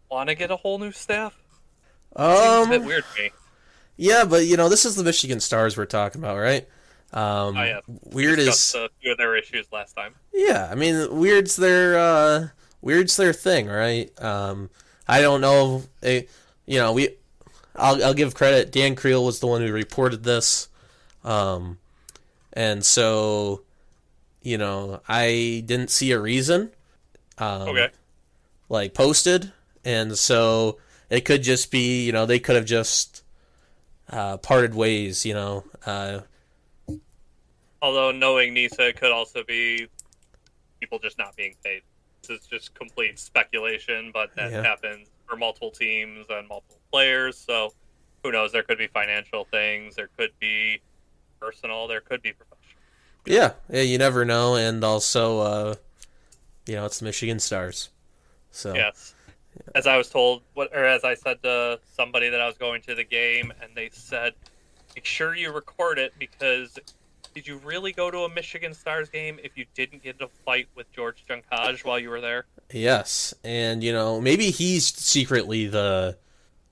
want 0.10 0.30
to 0.30 0.36
get 0.36 0.52
a 0.52 0.58
whole 0.58 0.78
new 0.78 0.92
staff? 0.92 1.38
Seems 2.18 2.68
a 2.68 2.70
bit 2.70 2.82
Um, 2.82 2.86
weird 2.86 3.06
to 3.16 3.22
me. 3.22 3.32
Yeah, 4.02 4.26
but 4.26 4.46
you 4.46 4.58
know, 4.58 4.68
this 4.68 4.86
is 4.86 4.96
the 4.96 5.04
Michigan 5.04 5.40
Stars 5.40 5.78
we're 5.78 5.86
talking 5.86 6.22
about, 6.22 6.38
right? 6.38 6.68
Um, 7.14 7.56
Oh, 7.58 7.64
yeah. 7.64 7.80
weird 7.88 8.38
Discussed 8.38 8.76
is 8.76 8.82
a 8.82 8.90
few 9.02 9.12
of 9.12 9.18
their 9.18 9.36
issues 9.36 9.68
last 9.72 9.94
time. 9.96 10.16
yeah. 10.34 10.68
I 10.72 10.76
mean, 10.76 11.18
weird's 11.20 11.56
their 11.56 11.98
uh, 12.00 12.48
weird's 12.82 13.16
their 13.18 13.34
thing, 13.34 13.68
right? 13.68 14.10
Um, 14.22 14.70
I 15.08 15.22
don't 15.22 15.42
know. 15.42 15.84
eh, 16.04 16.24
you 16.66 16.80
know, 16.80 16.94
we. 16.94 17.10
I'll 17.76 18.04
I'll 18.04 18.14
give 18.14 18.34
credit. 18.34 18.72
Dan 18.72 18.96
Creel 18.96 19.24
was 19.24 19.40
the 19.40 19.48
one 19.48 19.62
who 19.62 19.72
reported 19.72 20.24
this, 20.24 20.68
um, 21.24 21.78
and 22.54 22.84
so, 22.84 23.62
you 24.42 24.58
know, 24.58 25.02
I 25.08 25.64
didn't 25.66 25.90
see 25.90 26.12
a 26.12 26.20
reason. 26.20 26.72
Um, 27.38 27.70
Okay. 27.70 27.90
like 28.70 28.94
posted, 28.94 29.52
and 29.86 30.18
so 30.18 30.78
it 31.10 31.22
could 31.22 31.44
just 31.44 31.72
be 31.72 32.06
you 32.06 32.12
know 32.12 32.26
they 32.26 32.40
could 32.40 32.56
have 32.56 32.66
just 32.66 33.24
uh, 34.12 34.38
parted 34.38 34.74
ways, 34.76 35.26
you 35.26 35.34
know. 35.34 35.64
Uh, 35.86 36.22
Although 37.82 38.12
knowing 38.12 38.54
NISA 38.54 38.94
could 38.94 39.12
also 39.12 39.44
be 39.44 39.88
people 40.80 41.00
just 41.00 41.18
not 41.18 41.36
being 41.36 41.56
paid. 41.64 41.82
This 42.22 42.42
is 42.42 42.48
just 42.48 42.76
complete 42.76 43.18
speculation, 43.18 44.12
but 44.14 44.36
that 44.36 44.52
Yeah. 44.52 44.62
happens 44.64 45.10
for 45.28 45.36
multiple 45.36 45.72
teams 45.72 46.28
and 46.30 46.48
multiple 46.48 46.80
players. 46.92 47.38
So 47.38 47.74
who 48.24 48.32
knows? 48.32 48.52
There 48.52 48.62
could 48.64 48.78
be 48.78 48.88
financial 48.88 49.46
things. 49.46 49.96
There 49.96 50.10
could 50.18 50.32
be 50.40 50.82
personal. 51.40 51.88
There 51.88 52.02
could 52.02 52.22
be 52.22 52.34
professional. 52.34 52.58
yeah, 53.26 53.54
yeah, 53.70 53.82
you 53.82 53.98
never 53.98 54.26
know, 54.26 54.56
and 54.56 54.84
also 54.84 55.40
uh, 55.40 55.76
you 56.68 56.76
know 56.76 56.86
it's 56.86 57.00
the 57.00 57.06
Michigan 57.06 57.40
Stars, 57.40 57.90
so 58.52 58.74
Yes. 58.76 59.16
As 59.76 59.88
I 59.88 59.98
was 59.98 60.10
told, 60.10 60.44
what 60.54 60.70
or 60.74 60.86
as 60.86 61.04
I 61.04 61.16
said 61.16 61.42
to 61.44 61.80
somebody 61.96 62.30
that 62.30 62.42
I 62.42 62.48
was 62.48 62.58
going 62.58 62.82
to 62.84 62.96
the 62.96 63.04
game, 63.04 63.54
and 63.62 63.72
they 63.76 63.90
said, 63.92 64.34
"Make 64.96 65.06
sure 65.06 65.36
you 65.36 65.52
record 65.52 66.00
it 66.00 66.14
because." 66.20 66.78
Did 67.34 67.48
you 67.48 67.62
really 67.64 67.94
go 67.94 68.12
to 68.12 68.26
a 68.26 68.30
Michigan 68.30 68.74
Stars 68.74 69.08
game 69.08 69.40
if 69.42 69.58
you 69.58 69.66
didn't 69.74 70.04
get 70.04 70.18
in 70.20 70.26
a 70.26 70.28
fight 70.28 70.68
with 70.76 70.92
George 70.92 71.24
Junkaj 71.30 71.86
while 71.86 71.98
you 71.98 72.10
were 72.10 72.20
there? 72.20 72.46
yes, 72.74 73.34
and 73.44 73.84
you 73.84 73.92
know 73.92 74.20
maybe 74.22 74.52
he's 74.52 74.88
secretly 74.88 75.68
the, 75.68 76.18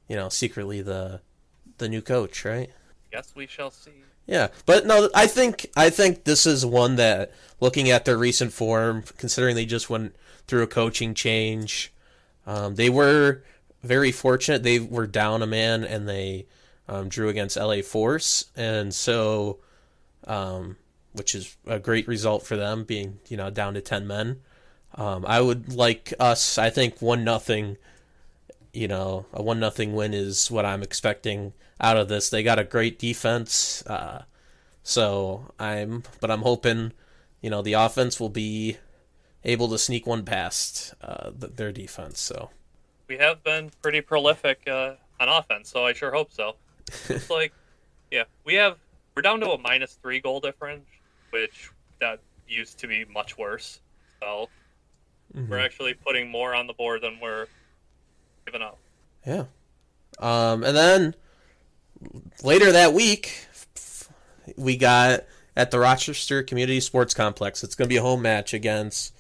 you 0.08 0.16
know, 0.16 0.30
secretly 0.30 0.82
the, 0.82 1.22
the 1.78 1.90
new 1.90 2.02
coach, 2.02 2.46
right? 2.46 2.70
Yes, 3.12 3.34
we 3.36 3.48
shall 3.48 3.72
see. 3.72 3.92
Yeah, 4.26 4.50
but 4.66 4.86
no, 4.86 5.10
I 5.16 5.28
think 5.28 5.68
I 5.76 5.90
think 5.90 6.24
this 6.24 6.46
is 6.46 6.66
one 6.66 6.96
that, 6.98 7.32
looking 7.60 7.90
at 7.90 8.06
their 8.06 8.18
recent 8.18 8.54
form, 8.54 9.04
considering 9.18 9.56
they 9.56 9.66
just 9.66 9.90
went 9.90 10.16
through 10.48 10.64
a 10.64 10.68
coaching 10.68 11.14
change, 11.14 11.92
um, 12.50 12.74
they 12.74 12.90
were 12.90 13.44
very 13.84 14.12
fortunate. 14.12 14.64
They 14.64 14.80
were 14.80 15.06
down 15.06 15.44
a 15.44 15.48
man 15.48 15.84
and 15.84 16.10
they 16.10 16.48
um, 16.88 17.08
drew 17.08 17.30
against 17.30 17.58
LA 17.58 17.84
Force, 17.84 18.46
and 18.58 18.92
so, 18.92 19.60
um, 20.26 20.76
which 21.14 21.36
is 21.36 21.56
a 21.68 21.78
great 21.78 22.08
result 22.08 22.48
for 22.48 22.58
them, 22.58 22.86
being 22.86 23.20
you 23.28 23.38
know 23.38 23.52
down 23.52 23.76
to 23.76 23.82
ten 23.82 24.08
men. 24.08 24.42
Um, 24.96 25.26
I 25.28 25.42
would 25.42 25.72
like 25.76 26.12
us. 26.20 26.58
I 26.58 26.72
think 26.72 27.04
one 27.04 27.24
nothing. 27.24 27.78
You 28.74 28.88
know, 28.88 29.28
a 29.32 29.44
one 29.44 29.60
nothing 29.60 29.94
win 29.94 30.16
is 30.16 30.50
what 30.50 30.66
I'm 30.66 30.82
expecting 30.82 31.54
out 31.80 31.98
of 31.98 32.08
this. 32.08 32.32
They 32.32 32.42
got 32.42 32.58
a 32.58 32.64
great 32.64 32.98
defense, 32.98 33.86
uh, 33.86 34.24
so 34.82 35.52
I'm. 35.60 36.02
But 36.20 36.32
I'm 36.32 36.42
hoping, 36.42 36.94
you 37.42 37.52
know, 37.52 37.62
the 37.62 37.74
offense 37.74 38.20
will 38.20 38.30
be 38.30 38.78
able 39.44 39.68
to 39.70 39.78
sneak 39.78 40.06
one 40.08 40.24
past 40.26 40.94
uh, 41.02 41.32
th- 41.40 41.54
their 41.56 41.72
defense. 41.72 42.20
So 42.20 42.50
We 43.08 43.18
have 43.18 43.44
been 43.44 43.72
pretty 43.82 44.02
prolific 44.02 44.62
uh, 44.68 44.94
on 45.20 45.30
offense, 45.30 45.70
so 45.70 45.86
I 45.86 45.94
sure 45.94 46.12
hope 46.12 46.32
so. 46.32 46.56
It's 47.08 47.30
like, 47.40 47.54
yeah, 48.12 48.24
we 48.46 48.56
have 48.56 48.78
we're 49.16 49.22
down 49.22 49.40
to 49.42 49.52
a 49.52 49.58
minus 49.58 49.94
three 50.02 50.20
goal 50.20 50.40
difference, 50.40 50.86
which 51.32 51.70
that 52.00 52.20
used 52.48 52.78
to 52.80 52.88
be 52.88 53.06
much 53.06 53.38
worse. 53.38 53.80
So 54.22 54.50
Mm-hmm. 55.38 55.52
we're 55.52 55.60
actually 55.60 55.94
putting 55.94 56.28
more 56.28 56.56
on 56.56 56.66
the 56.66 56.74
board 56.74 57.04
than 57.04 57.20
we're 57.22 57.46
giving 58.48 58.64
up. 58.64 58.80
yeah. 59.28 59.44
Um, 60.18 60.64
and 60.64 60.76
then 60.76 61.16
later 62.42 62.72
that 62.72 62.94
week, 62.94 63.46
we 64.58 64.76
got 64.76 65.26
at 65.56 65.70
the 65.70 65.78
Rochester 65.78 66.42
Community 66.42 66.80
Sports 66.80 67.14
Complex. 67.14 67.64
It's 67.64 67.76
going 67.76 67.86
to 67.88 67.94
be 67.94 67.98
a 67.98 68.02
home 68.02 68.24
match 68.24 68.56
against 68.56 69.14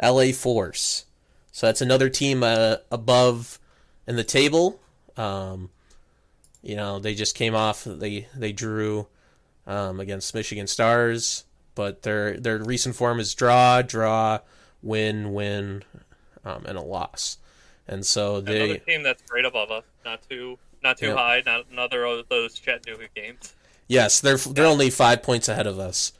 LA 0.00 0.32
Force. 0.32 1.06
So 1.50 1.66
that's 1.66 1.80
another 1.80 2.08
team 2.08 2.42
uh, 2.42 2.76
above 2.90 3.58
in 4.06 4.16
the 4.16 4.24
table. 4.24 4.80
Um, 5.16 5.70
you 6.62 6.76
know, 6.76 6.98
they 6.98 7.14
just 7.14 7.34
came 7.34 7.54
off. 7.54 7.84
They 7.84 8.28
they 8.34 8.52
drew 8.52 9.08
um, 9.66 10.00
against 10.00 10.34
Michigan 10.34 10.66
Stars, 10.66 11.44
but 11.74 12.02
their 12.02 12.38
their 12.38 12.58
recent 12.58 12.96
form 12.96 13.20
is 13.20 13.34
draw, 13.34 13.82
draw, 13.82 14.38
win, 14.82 15.32
win, 15.32 15.84
um, 16.44 16.64
and 16.66 16.78
a 16.78 16.82
loss. 16.82 17.38
And 17.88 18.06
so 18.06 18.36
Another 18.36 18.78
team 18.78 19.02
that's 19.02 19.22
right 19.32 19.44
above 19.44 19.70
us, 19.70 19.84
not 20.04 20.20
too 20.28 20.58
not 20.82 20.98
too 20.98 21.08
Yeah. 21.08 21.14
high, 21.14 21.42
not 21.44 21.66
another 21.70 22.04
of 22.04 22.28
those 22.28 22.54
Chattanooga 22.58 23.08
games. 23.14 23.54
Yes, 23.88 24.20
they're 24.20 24.36
they're 24.36 24.66
only 24.66 24.90
five 24.90 25.22
points 25.22 25.48
ahead 25.48 25.66
of 25.66 25.78
us, 25.78 26.12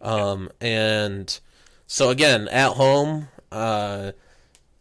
um, 0.00 0.50
and 0.60 1.38
so 1.88 2.10
again 2.10 2.46
at 2.48 2.74
home, 2.74 3.28
uh, 3.50 4.12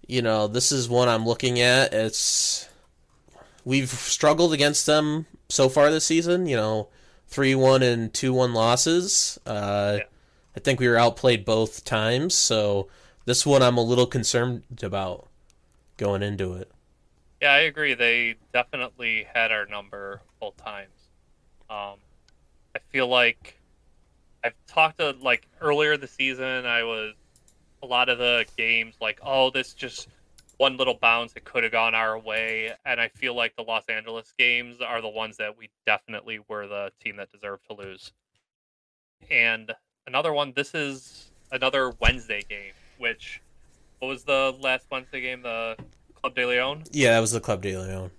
you 0.08 0.22
know 0.22 0.48
this 0.48 0.72
is 0.72 0.88
one 0.88 1.08
I'm 1.10 1.26
looking 1.26 1.60
at. 1.60 1.94
It's 1.94 2.70
we've 3.66 3.90
struggled 3.90 4.54
against 4.54 4.86
them 4.86 5.26
so 5.50 5.70
far 5.70 5.90
this 5.90 6.06
season. 6.06 6.46
You 6.46 6.58
know, 6.58 6.90
three 7.28 7.56
one 7.56 7.82
and 7.82 8.14
two 8.14 8.34
one 8.34 8.54
losses. 8.54 9.40
Uh, 9.46 9.98
Yeah. 10.00 10.06
I 10.56 10.60
think 10.60 10.80
we 10.80 10.88
were 10.88 10.98
outplayed 10.98 11.46
both 11.46 11.84
times, 11.86 12.34
so 12.36 12.88
this 13.26 13.46
one 13.46 13.62
I'm 13.62 13.78
a 13.78 13.84
little 13.84 14.08
concerned 14.08 14.64
about 14.82 15.28
going 15.98 16.24
into 16.24 16.54
it. 16.54 16.72
Yeah, 17.42 17.52
I 17.52 17.60
agree. 17.60 17.94
They 17.94 18.36
definitely 18.54 19.28
had 19.34 19.52
our 19.52 19.68
number 19.68 20.22
both 20.40 20.58
times. 20.58 21.10
Um, 21.70 21.98
I 22.76 22.80
feel 22.90 23.08
like 23.08 23.57
I've 24.44 24.54
talked 24.68 25.00
to 25.00 25.12
like 25.22 25.48
earlier 25.62 25.98
the 25.98 26.08
season. 26.08 26.66
I 26.66 26.84
was 26.84 27.14
a 27.84 27.86
lot 27.86 28.10
of 28.10 28.18
the 28.18 28.46
games 28.58 28.96
like, 29.02 29.20
oh, 29.24 29.50
this 29.50 29.74
just 29.74 30.08
one 30.58 30.78
little 30.78 30.96
bounce 31.00 31.34
it 31.36 31.44
could 31.44 31.64
have 31.64 31.72
gone 31.72 31.94
our 31.94 32.18
way, 32.18 32.72
and 32.86 33.00
I 33.00 33.10
feel 33.10 33.36
like 33.36 33.56
the 33.56 33.62
Los 33.64 33.86
Angeles 33.90 34.34
games 34.40 34.82
are 34.82 35.02
the 35.02 35.10
ones 35.10 35.38
that 35.38 35.56
we 35.58 35.70
definitely 35.86 36.40
were 36.48 36.66
the 36.68 36.92
team 37.04 37.18
that 37.18 37.32
deserved 37.32 37.68
to 37.68 37.76
lose. 37.76 38.12
And 39.30 39.72
another 40.08 40.34
one. 40.34 40.54
This 40.56 40.74
is 40.74 41.32
another 41.52 41.94
Wednesday 42.00 42.42
game. 42.50 42.74
which 42.98 43.42
what 44.00 44.08
was 44.10 44.24
the 44.24 44.56
last 44.60 44.86
Wednesday 44.92 45.22
game? 45.22 45.42
The 45.44 45.76
Club 46.16 46.34
de 46.36 46.46
Leon, 46.46 46.84
Yeah, 46.92 47.12
that 47.12 47.20
was 47.20 47.32
the 47.32 47.40
Club 47.40 47.62
de 47.62 47.78
Leon. 47.78 48.10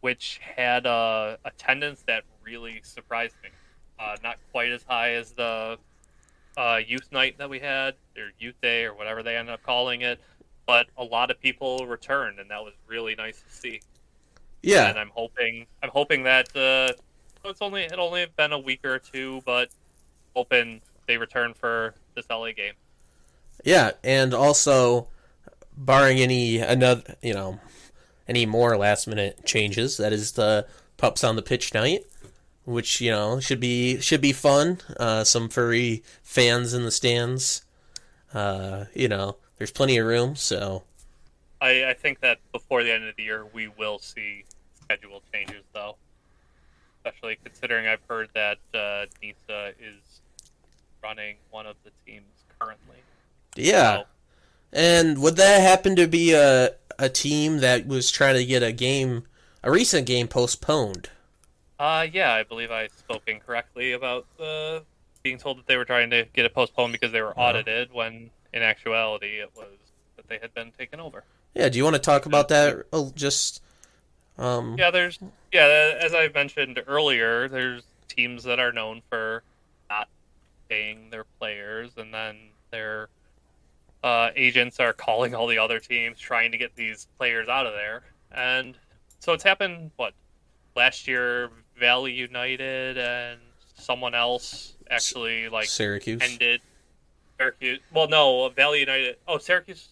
which 0.00 0.40
had 0.56 0.86
uh, 0.86 1.36
attendance 1.44 2.02
that 2.06 2.24
really 2.44 2.80
surprised 2.84 3.34
me. 3.42 3.50
Uh, 4.00 4.16
not 4.22 4.38
quite 4.50 4.70
as 4.70 4.82
high 4.84 5.10
as 5.12 5.32
the 5.32 5.78
uh, 6.56 6.80
youth 6.86 7.10
night 7.12 7.36
that 7.38 7.50
we 7.50 7.58
had, 7.58 7.94
or 8.16 8.30
youth 8.38 8.54
day, 8.62 8.84
or 8.84 8.94
whatever 8.94 9.22
they 9.22 9.36
ended 9.36 9.52
up 9.52 9.62
calling 9.62 10.00
it. 10.00 10.20
But 10.66 10.86
a 10.96 11.04
lot 11.04 11.30
of 11.30 11.40
people 11.40 11.86
returned, 11.86 12.38
and 12.38 12.50
that 12.50 12.62
was 12.62 12.74
really 12.86 13.14
nice 13.14 13.42
to 13.42 13.54
see. 13.54 13.80
Yeah, 14.62 14.88
and 14.88 14.98
I'm 14.98 15.10
hoping 15.14 15.66
I'm 15.82 15.90
hoping 15.90 16.22
that 16.24 16.54
uh, 16.56 16.92
it's 17.44 17.62
only 17.62 17.82
it 17.82 17.98
only 17.98 18.26
been 18.36 18.52
a 18.52 18.58
week 18.58 18.84
or 18.84 18.98
two, 18.98 19.42
but 19.44 19.70
hoping 20.34 20.80
they 21.06 21.16
return 21.16 21.54
for 21.54 21.94
this 22.14 22.26
LA 22.30 22.52
game. 22.52 22.74
yeah, 23.64 23.92
and 24.04 24.32
also 24.32 25.08
barring 25.76 26.18
any 26.18 26.58
another, 26.58 27.16
you 27.22 27.34
know, 27.34 27.58
any 28.28 28.46
more 28.46 28.76
last 28.76 29.06
minute 29.06 29.44
changes, 29.44 29.96
that 29.96 30.12
is 30.12 30.32
the 30.32 30.66
pups 30.96 31.24
on 31.24 31.36
the 31.36 31.42
pitch 31.42 31.72
night, 31.74 32.04
which 32.70 33.00
you 33.00 33.10
know 33.10 33.40
should 33.40 33.60
be 33.60 34.00
should 34.00 34.20
be 34.20 34.32
fun. 34.32 34.78
Uh, 34.98 35.24
some 35.24 35.48
furry 35.48 36.02
fans 36.22 36.74
in 36.74 36.84
the 36.84 36.90
stands. 36.90 37.62
Uh, 38.32 38.84
you 38.94 39.08
know, 39.08 39.36
there's 39.58 39.70
plenty 39.72 39.98
of 39.98 40.06
room, 40.06 40.36
so 40.36 40.84
I, 41.60 41.90
I 41.90 41.94
think 41.94 42.20
that 42.20 42.38
before 42.52 42.82
the 42.82 42.92
end 42.92 43.04
of 43.08 43.16
the 43.16 43.22
year 43.24 43.44
we 43.52 43.68
will 43.68 43.98
see 43.98 44.44
schedule 44.84 45.22
changes, 45.32 45.64
though. 45.72 45.96
Especially 47.04 47.38
considering 47.42 47.86
I've 47.86 48.02
heard 48.08 48.28
that 48.34 48.58
uh, 48.74 49.06
NISA 49.22 49.74
is 49.80 50.20
running 51.02 51.36
one 51.50 51.66
of 51.66 51.76
the 51.84 51.90
teams 52.06 52.44
currently. 52.58 53.04
yeah. 53.56 53.98
So, 54.00 54.04
And 54.72 55.18
would 55.22 55.36
that 55.36 55.60
happen 55.60 55.96
to 55.96 56.06
be 56.06 56.32
a 56.32 56.72
a 56.98 57.08
team 57.08 57.58
that 57.58 57.86
was 57.86 58.10
trying 58.10 58.34
to 58.36 58.44
get 58.44 58.62
a 58.62 58.72
game, 58.72 59.24
a 59.62 59.70
recent 59.70 60.06
game 60.06 60.28
postponed? 60.28 61.08
Uh, 61.80 62.06
yeah, 62.12 62.34
I 62.34 62.42
believe 62.42 62.70
I 62.70 62.88
spoke 62.88 63.22
incorrectly 63.26 63.92
about 63.92 64.26
uh, 64.38 64.80
being 65.22 65.38
told 65.38 65.56
that 65.58 65.66
they 65.66 65.78
were 65.78 65.86
trying 65.86 66.10
to 66.10 66.26
get 66.34 66.44
it 66.44 66.52
postponed 66.54 66.92
because 66.92 67.10
they 67.10 67.22
were 67.22 67.30
Uh-huh. 67.30 67.40
audited, 67.40 67.90
when 67.90 68.30
in 68.52 68.62
actuality 68.62 69.38
it 69.40 69.50
was 69.56 69.78
that 70.16 70.28
they 70.28 70.38
had 70.38 70.52
been 70.52 70.72
taken 70.78 71.00
over. 71.00 71.24
Yeah. 71.54 71.70
Do 71.70 71.78
you 71.78 71.84
want 71.84 71.96
to 71.96 72.00
talk 72.02 72.26
about 72.26 72.48
that? 72.48 72.84
Oh, 72.92 73.10
just 73.14 73.62
um. 74.36 74.76
Yeah, 74.78 74.90
there's 74.90 75.18
yeah, 75.52 75.96
as 75.98 76.14
I 76.14 76.28
mentioned 76.28 76.82
earlier, 76.86 77.48
there's 77.48 77.82
teams 78.08 78.44
that 78.44 78.60
are 78.60 78.72
known 78.72 79.00
for 79.08 79.42
not 79.88 80.08
paying 80.68 81.08
their 81.08 81.24
players, 81.38 81.92
and 81.96 82.12
then 82.12 82.36
their 82.70 83.08
uh, 84.04 84.30
agents 84.36 84.80
are 84.80 84.92
calling 84.92 85.34
all 85.34 85.46
the 85.46 85.58
other 85.58 85.78
teams 85.80 86.18
trying 86.20 86.52
to 86.52 86.58
get 86.58 86.76
these 86.76 87.06
players 87.18 87.48
out 87.48 87.64
of 87.64 87.72
there, 87.72 88.02
and 88.32 88.76
so 89.18 89.32
it's 89.32 89.44
happened. 89.44 89.90
What 89.96 90.12
last 90.76 91.08
year, 91.08 91.50
Valley 91.80 92.12
United 92.12 92.98
and 92.98 93.40
someone 93.74 94.14
else 94.14 94.74
actually 94.90 95.48
like 95.48 95.66
Syracuse. 95.66 96.20
ended 96.22 96.60
Syracuse. 97.38 97.80
Well, 97.92 98.06
no, 98.08 98.48
Valley 98.50 98.80
United. 98.80 99.16
Oh, 99.26 99.38
Syracuse. 99.38 99.88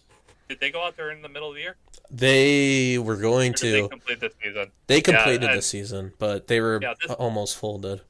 Did 0.47 0.59
they 0.59 0.71
go 0.71 0.83
out 0.83 0.95
there 0.95 1.11
in 1.11 1.21
the 1.21 1.29
middle 1.29 1.49
of 1.49 1.55
the 1.55 1.61
year? 1.61 1.75
They 2.11 2.97
were 2.97 3.17
going 3.17 3.51
did 3.53 3.73
they 3.73 3.81
to. 3.81 3.89
complete 3.89 4.19
this 4.19 4.33
season? 4.41 4.71
They 4.87 5.01
completed 5.01 5.43
and- 5.49 5.57
the 5.57 5.61
season, 5.61 6.13
but 6.17 6.47
they 6.47 6.59
were 6.61 6.79
Yeah, 6.81 6.93
this- 7.01 7.11
almost 7.11 7.57
folded. 7.57 8.01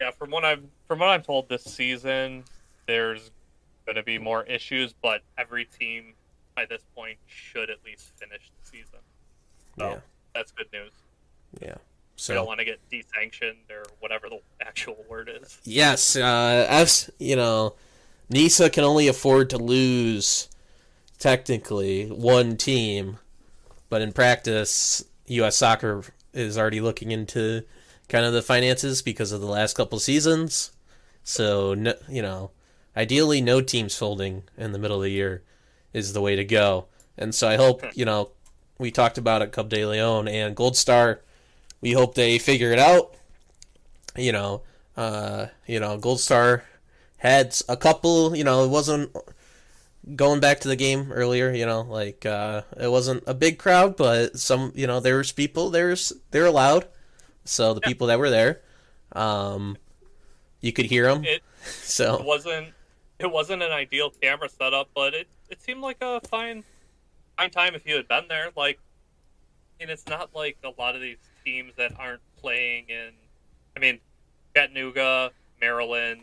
Yeah, 0.00 0.10
from 0.10 0.30
what 0.30 0.44
I'm 0.44 0.70
from 0.88 0.98
what 0.98 1.08
I'm 1.08 1.22
told 1.22 1.48
this 1.48 1.64
season, 1.64 2.44
there's 2.86 3.30
going 3.86 3.96
to 3.96 4.02
be 4.02 4.18
more 4.18 4.44
issues, 4.44 4.92
but 4.92 5.22
every 5.38 5.64
team 5.64 6.14
by 6.54 6.64
this 6.66 6.82
point 6.94 7.18
should 7.26 7.70
at 7.70 7.78
least 7.84 8.10
finish 8.18 8.50
the 8.60 8.68
season. 8.70 9.00
So 9.78 9.88
Yeah. 9.90 10.00
that's 10.34 10.52
good 10.52 10.70
news. 10.72 10.92
Yeah. 11.60 11.76
We 12.28 12.34
don't 12.34 12.46
want 12.46 12.60
to 12.60 12.64
get 12.64 12.80
desanctioned 12.90 13.70
or 13.70 13.84
whatever 14.00 14.28
the 14.28 14.40
actual 14.60 15.04
word 15.08 15.30
is. 15.42 15.58
yes, 15.64 16.16
uh, 16.16 16.66
as 16.68 17.10
you 17.18 17.36
know, 17.36 17.74
NISA 18.30 18.70
can 18.70 18.84
only 18.84 19.08
afford 19.08 19.50
to 19.50 19.58
lose 19.58 20.48
technically 21.18 22.06
one 22.06 22.56
team, 22.56 23.18
but 23.88 24.02
in 24.02 24.12
practice, 24.12 25.04
U.S. 25.26 25.56
Soccer 25.56 26.04
is 26.32 26.58
already 26.58 26.80
looking 26.80 27.10
into 27.10 27.62
kind 28.08 28.24
of 28.24 28.32
the 28.32 28.42
finances 28.42 29.02
because 29.02 29.32
of 29.32 29.40
the 29.40 29.46
last 29.46 29.76
couple 29.76 29.98
seasons. 29.98 30.72
So 31.22 31.74
no, 31.74 31.94
you 32.08 32.22
know, 32.22 32.50
ideally, 32.96 33.40
no 33.40 33.60
teams 33.60 33.96
folding 33.96 34.44
in 34.56 34.72
the 34.72 34.78
middle 34.78 34.98
of 34.98 35.02
the 35.02 35.10
year 35.10 35.42
is 35.92 36.12
the 36.12 36.20
way 36.20 36.36
to 36.36 36.44
go. 36.44 36.86
And 37.18 37.34
so 37.34 37.48
I 37.48 37.56
hope 37.56 37.82
you 37.94 38.04
know 38.04 38.30
we 38.78 38.90
talked 38.90 39.18
about 39.18 39.42
it, 39.42 39.52
Club 39.52 39.68
de 39.68 39.84
Leon 39.84 40.28
and 40.28 40.54
Gold 40.54 40.76
Star. 40.76 41.20
We 41.80 41.92
hope 41.92 42.14
they 42.14 42.38
figure 42.38 42.72
it 42.72 42.78
out. 42.78 43.14
You 44.16 44.32
know, 44.32 44.62
uh, 44.96 45.46
you 45.66 45.78
know, 45.80 45.98
Gold 45.98 46.20
Star 46.20 46.64
had 47.18 47.54
a 47.68 47.76
couple. 47.76 48.34
You 48.36 48.44
know, 48.44 48.64
it 48.64 48.68
wasn't 48.68 49.14
going 50.14 50.40
back 50.40 50.60
to 50.60 50.68
the 50.68 50.76
game 50.76 51.12
earlier. 51.12 51.52
You 51.52 51.66
know, 51.66 51.82
like 51.82 52.24
uh, 52.24 52.62
it 52.80 52.90
wasn't 52.90 53.24
a 53.26 53.34
big 53.34 53.58
crowd, 53.58 53.96
but 53.96 54.38
some. 54.38 54.72
You 54.74 54.86
know, 54.86 55.00
there 55.00 55.16
was 55.18 55.32
people. 55.32 55.70
There's 55.70 56.12
they're 56.30 56.46
allowed. 56.46 56.86
So 57.44 57.74
the 57.74 57.80
Yeah. 57.84 57.88
people 57.88 58.06
that 58.08 58.18
were 58.18 58.30
there, 58.30 58.62
um, 59.12 59.76
you 60.60 60.72
could 60.72 60.86
hear 60.86 61.12
them. 61.12 61.24
It- 61.24 61.42
so 61.64 62.16
It 62.18 62.24
wasn't 62.24 62.68
it 63.18 63.30
wasn't 63.30 63.62
an 63.62 63.72
ideal 63.72 64.10
camera 64.10 64.48
setup, 64.48 64.88
but 64.94 65.14
it, 65.14 65.26
it 65.50 65.60
seemed 65.60 65.80
like 65.80 65.96
a 66.00 66.20
fine 66.28 66.64
fine 67.36 67.50
time 67.50 67.74
if 67.74 67.86
you 67.86 67.96
had 67.96 68.08
been 68.08 68.24
there. 68.28 68.50
Like, 68.56 68.78
and 69.80 69.90
it's 69.90 70.06
not 70.06 70.34
like 70.34 70.56
a 70.64 70.70
lot 70.80 70.94
of 70.94 71.00
these 71.02 71.16
teams 71.46 71.72
that 71.76 71.92
aren't 71.98 72.20
playing 72.36 72.86
in. 72.88 73.10
I 73.76 73.80
mean, 73.80 74.00
Chattanooga, 74.54 75.30
Maryland, 75.60 76.22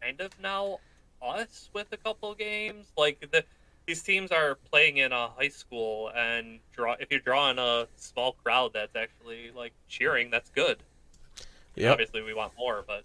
kind 0.00 0.20
of 0.20 0.30
now 0.40 0.78
us 1.20 1.68
with 1.72 1.88
a 1.92 1.96
couple 1.96 2.34
games. 2.34 2.86
Like 2.96 3.28
the 3.32 3.44
these 3.86 4.02
teams 4.02 4.32
are 4.32 4.56
playing 4.70 4.98
in 4.98 5.12
a 5.12 5.28
high 5.28 5.48
school, 5.48 6.10
and 6.16 6.60
draw 6.72 6.94
if 6.98 7.10
you're 7.10 7.20
drawing 7.20 7.58
a 7.58 7.86
small 7.96 8.32
crowd 8.32 8.72
that's 8.72 8.96
actually 8.96 9.50
like 9.54 9.72
cheering, 9.88 10.30
that's 10.30 10.50
good. 10.50 10.78
Yeah, 11.74 11.92
Obviously, 11.92 12.22
we 12.22 12.32
want 12.32 12.52
more, 12.56 12.84
but 12.86 13.04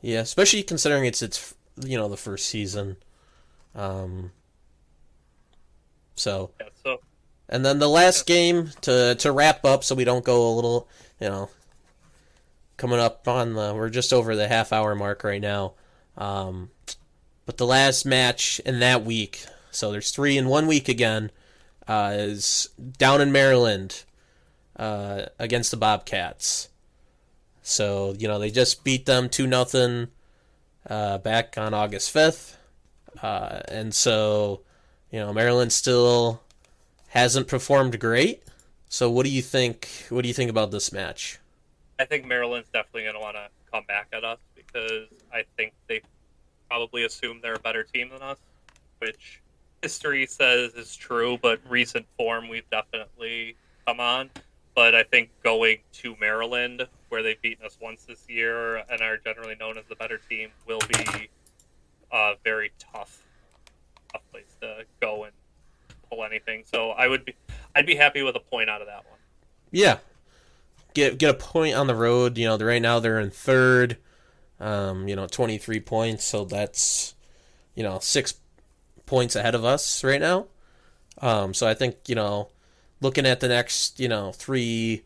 Yeah, 0.00 0.20
especially 0.20 0.62
considering 0.62 1.04
it's 1.04 1.20
it's 1.22 1.54
you 1.84 1.96
know 1.98 2.08
the 2.08 2.16
first 2.16 2.46
season. 2.48 2.96
Um 3.74 4.32
so 6.14 6.50
yeah. 6.60 6.68
So 6.84 7.00
and 7.48 7.64
then 7.64 7.78
the 7.78 7.88
last 7.88 8.26
game 8.26 8.70
to 8.82 9.14
to 9.16 9.32
wrap 9.32 9.64
up 9.64 9.84
so 9.84 9.94
we 9.94 10.04
don't 10.04 10.24
go 10.24 10.48
a 10.48 10.54
little, 10.54 10.88
you 11.20 11.28
know, 11.28 11.50
coming 12.76 13.00
up 13.00 13.26
on 13.26 13.54
the 13.54 13.74
we're 13.74 13.90
just 13.90 14.12
over 14.12 14.36
the 14.36 14.48
half 14.48 14.72
hour 14.72 14.94
mark 14.94 15.24
right 15.24 15.40
now. 15.40 15.74
Um 16.16 16.70
but 17.46 17.56
the 17.56 17.66
last 17.66 18.04
match 18.04 18.60
in 18.66 18.80
that 18.80 19.04
week, 19.04 19.46
so 19.70 19.90
there's 19.90 20.10
3 20.10 20.36
in 20.36 20.48
one 20.48 20.66
week 20.66 20.88
again, 20.88 21.30
uh 21.86 22.12
is 22.14 22.68
down 22.98 23.20
in 23.20 23.32
Maryland 23.32 24.04
uh 24.76 25.26
against 25.38 25.70
the 25.70 25.76
Bobcats. 25.76 26.68
So, 27.62 28.14
you 28.18 28.28
know, 28.28 28.38
they 28.38 28.50
just 28.50 28.82
beat 28.82 29.04
them 29.04 29.28
2 29.28 29.46
nothing 29.46 30.08
uh, 30.88 31.18
back 31.18 31.58
on 31.58 31.74
August 31.74 32.14
5th. 32.14 32.56
Uh, 33.22 33.60
and 33.68 33.94
so, 33.94 34.62
you 35.10 35.18
know, 35.18 35.34
Maryland 35.34 35.70
still 35.72 36.40
hasn't 37.08 37.48
performed 37.48 37.98
great. 37.98 38.42
So 38.88 39.10
what 39.10 39.24
do 39.24 39.30
you 39.30 39.42
think 39.42 39.88
what 40.08 40.22
do 40.22 40.28
you 40.28 40.34
think 40.34 40.50
about 40.50 40.70
this 40.70 40.92
match? 40.92 41.38
I 41.98 42.04
think 42.04 42.26
Maryland's 42.26 42.68
definitely 42.72 43.02
going 43.02 43.14
to 43.14 43.20
want 43.20 43.36
to 43.36 43.48
come 43.72 43.84
back 43.86 44.08
at 44.12 44.24
us 44.24 44.38
because 44.54 45.08
I 45.32 45.44
think 45.56 45.72
they 45.88 46.00
probably 46.68 47.04
assume 47.04 47.40
they're 47.42 47.54
a 47.54 47.58
better 47.58 47.82
team 47.82 48.10
than 48.10 48.22
us, 48.22 48.38
which 48.98 49.40
history 49.82 50.26
says 50.26 50.74
is 50.74 50.94
true, 50.94 51.38
but 51.42 51.60
recent 51.68 52.06
form 52.16 52.48
we've 52.48 52.68
definitely 52.70 53.56
come 53.86 54.00
on. 54.00 54.30
But 54.74 54.94
I 54.94 55.02
think 55.02 55.30
going 55.42 55.78
to 55.94 56.14
Maryland, 56.20 56.86
where 57.08 57.22
they've 57.22 57.40
beaten 57.40 57.66
us 57.66 57.76
once 57.80 58.04
this 58.04 58.24
year 58.28 58.76
and 58.76 59.00
are 59.00 59.16
generally 59.16 59.56
known 59.56 59.76
as 59.76 59.84
the 59.88 59.96
better 59.96 60.20
team, 60.28 60.50
will 60.66 60.80
be 60.88 61.28
a 62.12 62.34
very 62.44 62.70
tough, 62.78 63.22
tough 64.12 64.22
place 64.30 64.56
to 64.60 64.84
go 65.00 65.24
and 65.24 65.32
pull 66.10 66.24
anything. 66.24 66.64
So 66.66 66.90
I 66.90 67.08
would 67.08 67.24
be, 67.24 67.34
I'd 67.74 67.86
be 67.86 67.96
happy 67.96 68.22
with 68.22 68.36
a 68.36 68.40
point 68.40 68.68
out 68.70 68.80
of 68.80 68.86
that 68.86 69.04
one. 69.08 69.18
Yeah. 69.70 69.98
Get 70.94 71.18
get 71.18 71.30
a 71.30 71.34
point 71.34 71.74
on 71.74 71.86
the 71.86 71.94
road, 71.94 72.38
you 72.38 72.46
know, 72.46 72.56
right 72.56 72.82
now 72.82 72.98
they're 72.98 73.20
in 73.20 73.30
third. 73.30 73.98
Um, 74.60 75.06
you 75.06 75.14
know, 75.14 75.28
23 75.28 75.78
points, 75.80 76.24
so 76.24 76.44
that's 76.44 77.14
you 77.76 77.84
know, 77.84 78.00
6 78.00 78.34
points 79.06 79.36
ahead 79.36 79.54
of 79.54 79.64
us 79.64 80.02
right 80.02 80.20
now. 80.20 80.46
Um, 81.20 81.54
so 81.54 81.68
I 81.68 81.74
think, 81.74 82.08
you 82.08 82.16
know, 82.16 82.48
looking 83.00 83.24
at 83.24 83.38
the 83.38 83.46
next, 83.46 84.00
you 84.00 84.08
know, 84.08 84.32
3 84.32 85.04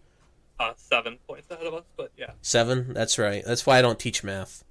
Uh, 0.58 0.72
seven 0.76 1.18
points 1.26 1.50
ahead 1.50 1.66
of 1.66 1.74
us, 1.74 1.84
but 1.96 2.12
yeah. 2.16 2.30
Seven. 2.40 2.94
That's 2.94 3.18
right. 3.18 3.42
That's 3.44 3.66
why 3.66 3.78
I 3.78 3.82
don't 3.82 3.98
teach 3.98 4.24
math. 4.24 4.64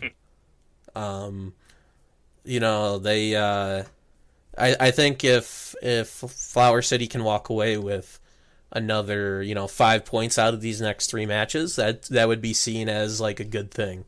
Hmm. 0.00 0.98
um, 0.98 1.54
you 2.44 2.60
know 2.60 2.98
they. 2.98 3.36
Uh, 3.36 3.84
I 4.56 4.76
I 4.78 4.90
think 4.90 5.24
if 5.24 5.74
if 5.82 6.08
Flower 6.08 6.82
City 6.82 7.06
can 7.06 7.24
walk 7.24 7.48
away 7.48 7.76
with 7.76 8.18
another 8.70 9.42
you 9.42 9.54
know 9.54 9.68
five 9.68 10.04
points 10.04 10.38
out 10.38 10.54
of 10.54 10.60
these 10.60 10.80
next 10.80 11.08
three 11.10 11.26
matches, 11.26 11.76
that 11.76 12.02
that 12.04 12.28
would 12.28 12.40
be 12.40 12.52
seen 12.52 12.88
as 12.88 13.20
like 13.20 13.40
a 13.40 13.44
good 13.44 13.70
thing. 13.70 14.04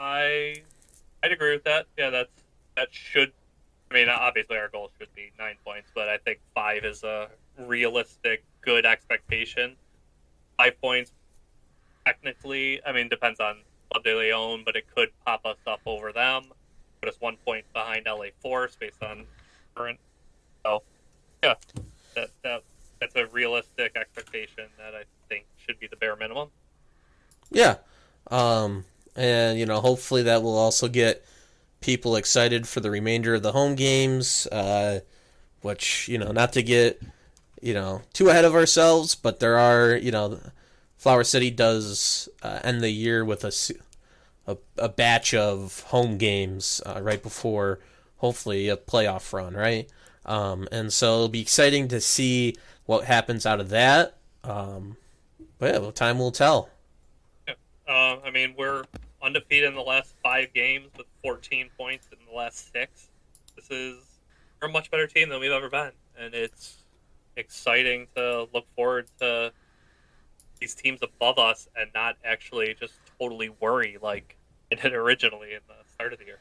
I 0.00 0.56
I'd 1.22 1.32
agree 1.32 1.52
with 1.52 1.64
that. 1.64 1.86
Yeah, 1.96 2.10
that's 2.10 2.42
that 2.76 2.88
should. 2.90 3.32
I 3.90 3.94
mean, 3.94 4.08
obviously 4.08 4.56
our 4.56 4.68
goal 4.68 4.90
should 4.98 5.14
be 5.14 5.30
nine 5.38 5.56
points, 5.64 5.90
but 5.94 6.08
I 6.08 6.18
think 6.18 6.40
five 6.54 6.84
is 6.84 7.04
a 7.04 7.28
realistic, 7.58 8.42
good 8.60 8.84
expectation. 8.84 9.76
Five 10.56 10.80
points, 10.80 11.12
technically, 12.04 12.84
I 12.84 12.92
mean, 12.92 13.08
depends 13.08 13.40
on 13.40 13.58
Club 13.90 14.04
de 14.04 14.16
Leon, 14.16 14.62
but 14.64 14.74
it 14.74 14.84
could 14.94 15.10
pop 15.24 15.46
us 15.46 15.58
up 15.66 15.80
over 15.86 16.12
them, 16.12 16.46
put 17.00 17.08
us 17.08 17.20
one 17.20 17.36
point 17.44 17.64
behind 17.72 18.06
LA 18.06 18.26
Force 18.40 18.76
based 18.76 19.02
on 19.02 19.26
current. 19.74 19.98
So, 20.64 20.82
yeah, 21.42 21.54
that 22.14 22.30
that 22.42 22.62
that's 23.00 23.16
a 23.16 23.26
realistic 23.26 23.96
expectation 23.96 24.64
that 24.78 24.94
I 24.94 25.04
think 25.28 25.44
should 25.56 25.78
be 25.78 25.86
the 25.86 25.96
bare 25.96 26.16
minimum. 26.16 26.48
Yeah, 27.50 27.76
um, 28.30 28.84
and 29.16 29.58
you 29.58 29.66
know, 29.66 29.80
hopefully 29.80 30.22
that 30.22 30.42
will 30.42 30.56
also 30.56 30.88
get 30.88 31.24
people 31.80 32.16
excited 32.16 32.66
for 32.66 32.80
the 32.80 32.90
remainder 32.90 33.34
of 33.34 33.42
the 33.42 33.52
home 33.52 33.74
games. 33.74 34.46
Uh, 34.46 35.00
which 35.64 36.08
you 36.08 36.18
know, 36.18 36.30
not 36.30 36.52
to 36.52 36.62
get 36.62 37.02
you 37.60 37.74
know 37.74 38.02
too 38.12 38.28
ahead 38.28 38.44
of 38.44 38.54
ourselves, 38.54 39.14
but 39.14 39.40
there 39.40 39.58
are 39.58 39.96
you 39.96 40.10
know, 40.10 40.38
Flower 40.96 41.24
City 41.24 41.50
does 41.50 42.28
uh, 42.42 42.60
end 42.62 42.82
the 42.82 42.90
year 42.90 43.24
with 43.24 43.44
a, 43.44 43.52
a, 44.46 44.56
a 44.76 44.88
batch 44.88 45.32
of 45.32 45.80
home 45.88 46.18
games 46.18 46.82
uh, 46.84 47.00
right 47.02 47.22
before 47.22 47.80
hopefully 48.24 48.70
a 48.70 48.76
playoff 48.78 49.34
run, 49.34 49.52
right? 49.52 49.86
Um, 50.24 50.66
and 50.72 50.90
so 50.90 51.12
it'll 51.12 51.28
be 51.28 51.42
exciting 51.42 51.88
to 51.88 52.00
see 52.00 52.56
what 52.86 53.04
happens 53.04 53.44
out 53.44 53.60
of 53.60 53.68
that. 53.68 54.16
Um, 54.42 54.96
but 55.58 55.74
yeah, 55.74 55.78
well, 55.80 55.92
time 55.92 56.18
will 56.18 56.30
tell. 56.30 56.70
Yeah. 57.46 57.52
Uh, 57.86 58.20
I 58.24 58.30
mean, 58.30 58.54
we're 58.56 58.84
undefeated 59.22 59.68
in 59.68 59.74
the 59.74 59.82
last 59.82 60.14
five 60.22 60.54
games 60.54 60.88
with 60.96 61.06
14 61.22 61.68
points 61.76 62.08
in 62.12 62.18
the 62.26 62.34
last 62.34 62.72
six. 62.72 63.08
This 63.56 63.70
is 63.70 63.98
we're 64.62 64.68
a 64.68 64.72
much 64.72 64.90
better 64.90 65.06
team 65.06 65.28
than 65.28 65.38
we've 65.38 65.52
ever 65.52 65.68
been, 65.68 65.92
and 66.18 66.32
it's 66.32 66.78
exciting 67.36 68.06
to 68.16 68.48
look 68.54 68.64
forward 68.74 69.06
to 69.20 69.52
these 70.60 70.74
teams 70.74 71.00
above 71.02 71.38
us 71.38 71.68
and 71.76 71.90
not 71.94 72.16
actually 72.24 72.74
just 72.80 72.94
totally 73.18 73.50
worry 73.60 73.98
like 74.00 74.38
it 74.70 74.80
did 74.80 74.94
originally 74.94 75.52
in 75.52 75.60
the 75.68 75.74
start 75.92 76.14
of 76.14 76.18
the 76.18 76.24
year. 76.24 76.38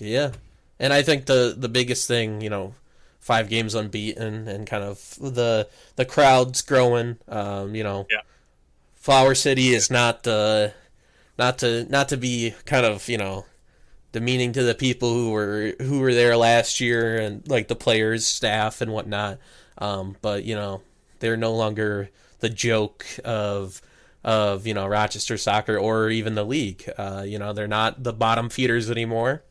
Yeah, 0.00 0.32
and 0.80 0.92
I 0.92 1.02
think 1.02 1.26
the 1.26 1.54
the 1.56 1.68
biggest 1.68 2.08
thing, 2.08 2.40
you 2.40 2.50
know, 2.50 2.74
five 3.20 3.48
games 3.48 3.74
unbeaten 3.74 4.48
and 4.48 4.66
kind 4.66 4.82
of 4.82 5.16
the 5.20 5.68
the 5.96 6.06
crowds 6.06 6.62
growing. 6.62 7.18
Um, 7.28 7.74
you 7.74 7.84
know, 7.84 8.06
yeah. 8.10 8.22
Flower 8.96 9.34
City 9.34 9.68
is 9.68 9.90
not 9.90 10.24
the 10.24 10.72
not 11.38 11.58
to 11.58 11.84
not 11.84 12.08
to 12.08 12.16
be 12.16 12.54
kind 12.64 12.86
of 12.86 13.08
you 13.08 13.18
know 13.18 13.44
demeaning 14.12 14.52
to 14.52 14.62
the 14.62 14.74
people 14.74 15.12
who 15.12 15.30
were 15.30 15.74
who 15.80 16.00
were 16.00 16.14
there 16.14 16.36
last 16.36 16.80
year 16.80 17.18
and 17.18 17.46
like 17.46 17.68
the 17.68 17.76
players, 17.76 18.26
staff, 18.26 18.80
and 18.80 18.90
whatnot. 18.90 19.38
Um, 19.78 20.16
but 20.22 20.44
you 20.44 20.54
know, 20.54 20.80
they're 21.20 21.36
no 21.36 21.54
longer 21.54 22.08
the 22.40 22.48
joke 22.48 23.04
of 23.22 23.82
of 24.24 24.66
you 24.66 24.72
know 24.72 24.86
Rochester 24.86 25.36
soccer 25.36 25.78
or 25.78 26.08
even 26.08 26.34
the 26.34 26.44
league. 26.44 26.88
Uh, 26.96 27.22
you 27.26 27.38
know, 27.38 27.52
they're 27.52 27.68
not 27.68 28.02
the 28.02 28.14
bottom 28.14 28.48
feeders 28.48 28.90
anymore. 28.90 29.42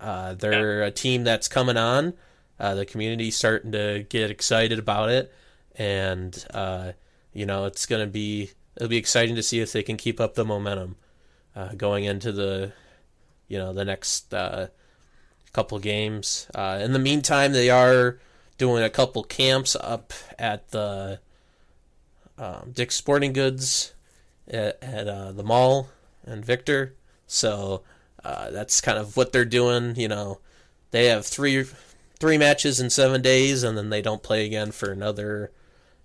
Uh, 0.00 0.34
they're 0.34 0.80
yeah. 0.80 0.86
a 0.86 0.90
team 0.90 1.24
that's 1.24 1.48
coming 1.48 1.76
on. 1.76 2.14
Uh, 2.60 2.74
the 2.74 2.86
community's 2.86 3.36
starting 3.36 3.72
to 3.72 4.04
get 4.08 4.30
excited 4.30 4.78
about 4.78 5.10
it, 5.10 5.32
and 5.76 6.44
uh, 6.52 6.92
you 7.32 7.46
know 7.46 7.66
it's 7.66 7.86
going 7.86 8.04
to 8.04 8.10
be 8.10 8.50
it'll 8.76 8.88
be 8.88 8.96
exciting 8.96 9.34
to 9.36 9.42
see 9.42 9.60
if 9.60 9.72
they 9.72 9.82
can 9.82 9.96
keep 9.96 10.20
up 10.20 10.34
the 10.34 10.44
momentum 10.44 10.96
uh, 11.54 11.72
going 11.76 12.04
into 12.04 12.32
the 12.32 12.72
you 13.48 13.58
know 13.58 13.72
the 13.72 13.84
next 13.84 14.32
uh, 14.34 14.68
couple 15.52 15.78
games. 15.78 16.48
Uh, 16.54 16.78
in 16.82 16.92
the 16.92 16.98
meantime, 16.98 17.52
they 17.52 17.70
are 17.70 18.18
doing 18.58 18.82
a 18.82 18.90
couple 18.90 19.22
camps 19.22 19.76
up 19.76 20.12
at 20.38 20.68
the 20.70 21.20
um, 22.36 22.72
Dick's 22.72 22.96
Sporting 22.96 23.32
Goods 23.32 23.94
at, 24.48 24.78
at 24.82 25.08
uh, 25.08 25.32
the 25.32 25.42
mall 25.42 25.88
and 26.24 26.44
Victor. 26.44 26.94
So 27.26 27.82
that's 28.50 28.80
kind 28.80 28.98
of 28.98 29.16
what 29.16 29.32
they're 29.32 29.44
doing. 29.44 29.96
You 29.96 30.08
know, 30.08 30.40
they 30.90 31.06
have 31.06 31.26
three 31.26 31.64
three 32.18 32.38
matches 32.38 32.80
in 32.80 32.90
seven 32.90 33.22
days, 33.22 33.62
and 33.62 33.76
then 33.76 33.90
they 33.90 34.02
don't 34.02 34.22
play 34.22 34.44
again 34.44 34.72
for 34.72 34.90
another, 34.90 35.52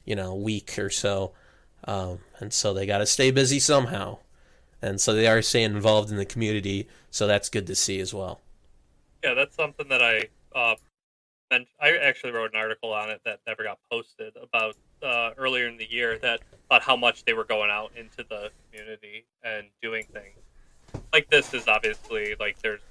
you 0.06 0.16
know, 0.16 0.36
week 0.36 0.78
or 0.78 0.90
so. 0.90 1.34
Um, 1.86 2.20
and 2.40 2.54
so 2.54 2.74
they 2.74 2.86
got 2.86 3.00
to 3.00 3.06
stay 3.06 3.32
busy 3.32 3.60
somehow. 3.60 4.20
And 4.82 5.00
so 5.00 5.14
they 5.14 5.28
are 5.28 5.42
staying 5.42 5.72
involved 5.72 6.12
in 6.12 6.18
the 6.18 6.26
community, 6.26 6.88
so 7.10 7.26
that's 7.26 7.50
good 7.50 7.68
to 7.68 7.76
see 7.76 8.00
as 8.00 8.14
well. 8.14 8.42
Yeah, 9.24 9.34
that's 9.34 9.56
something 9.56 9.88
that 9.90 10.02
I 10.02 10.28
uh. 10.56 10.76
I 11.80 11.98
actually 12.02 12.32
wrote 12.32 12.52
an 12.56 12.60
article 12.60 12.92
on 12.94 13.12
it 13.12 13.22
that 13.26 13.42
never 13.46 13.64
got 13.64 13.78
posted 13.92 14.34
about 14.42 14.76
uh, 15.04 15.32
earlier 15.38 15.68
in 15.68 15.78
the 15.78 15.88
year 15.88 16.18
that 16.18 16.40
about 16.66 16.82
how 16.82 16.96
much 16.96 17.26
they 17.26 17.34
were 17.34 17.44
going 17.44 17.70
out 17.70 17.92
into 17.96 18.26
the 18.28 18.50
community 18.72 19.26
and 19.44 19.68
doing 19.80 20.04
things. 20.12 20.43
Like 21.12 21.30
this 21.30 21.54
is 21.54 21.68
obviously 21.68 22.36
like 22.40 22.62
there's 22.62 22.82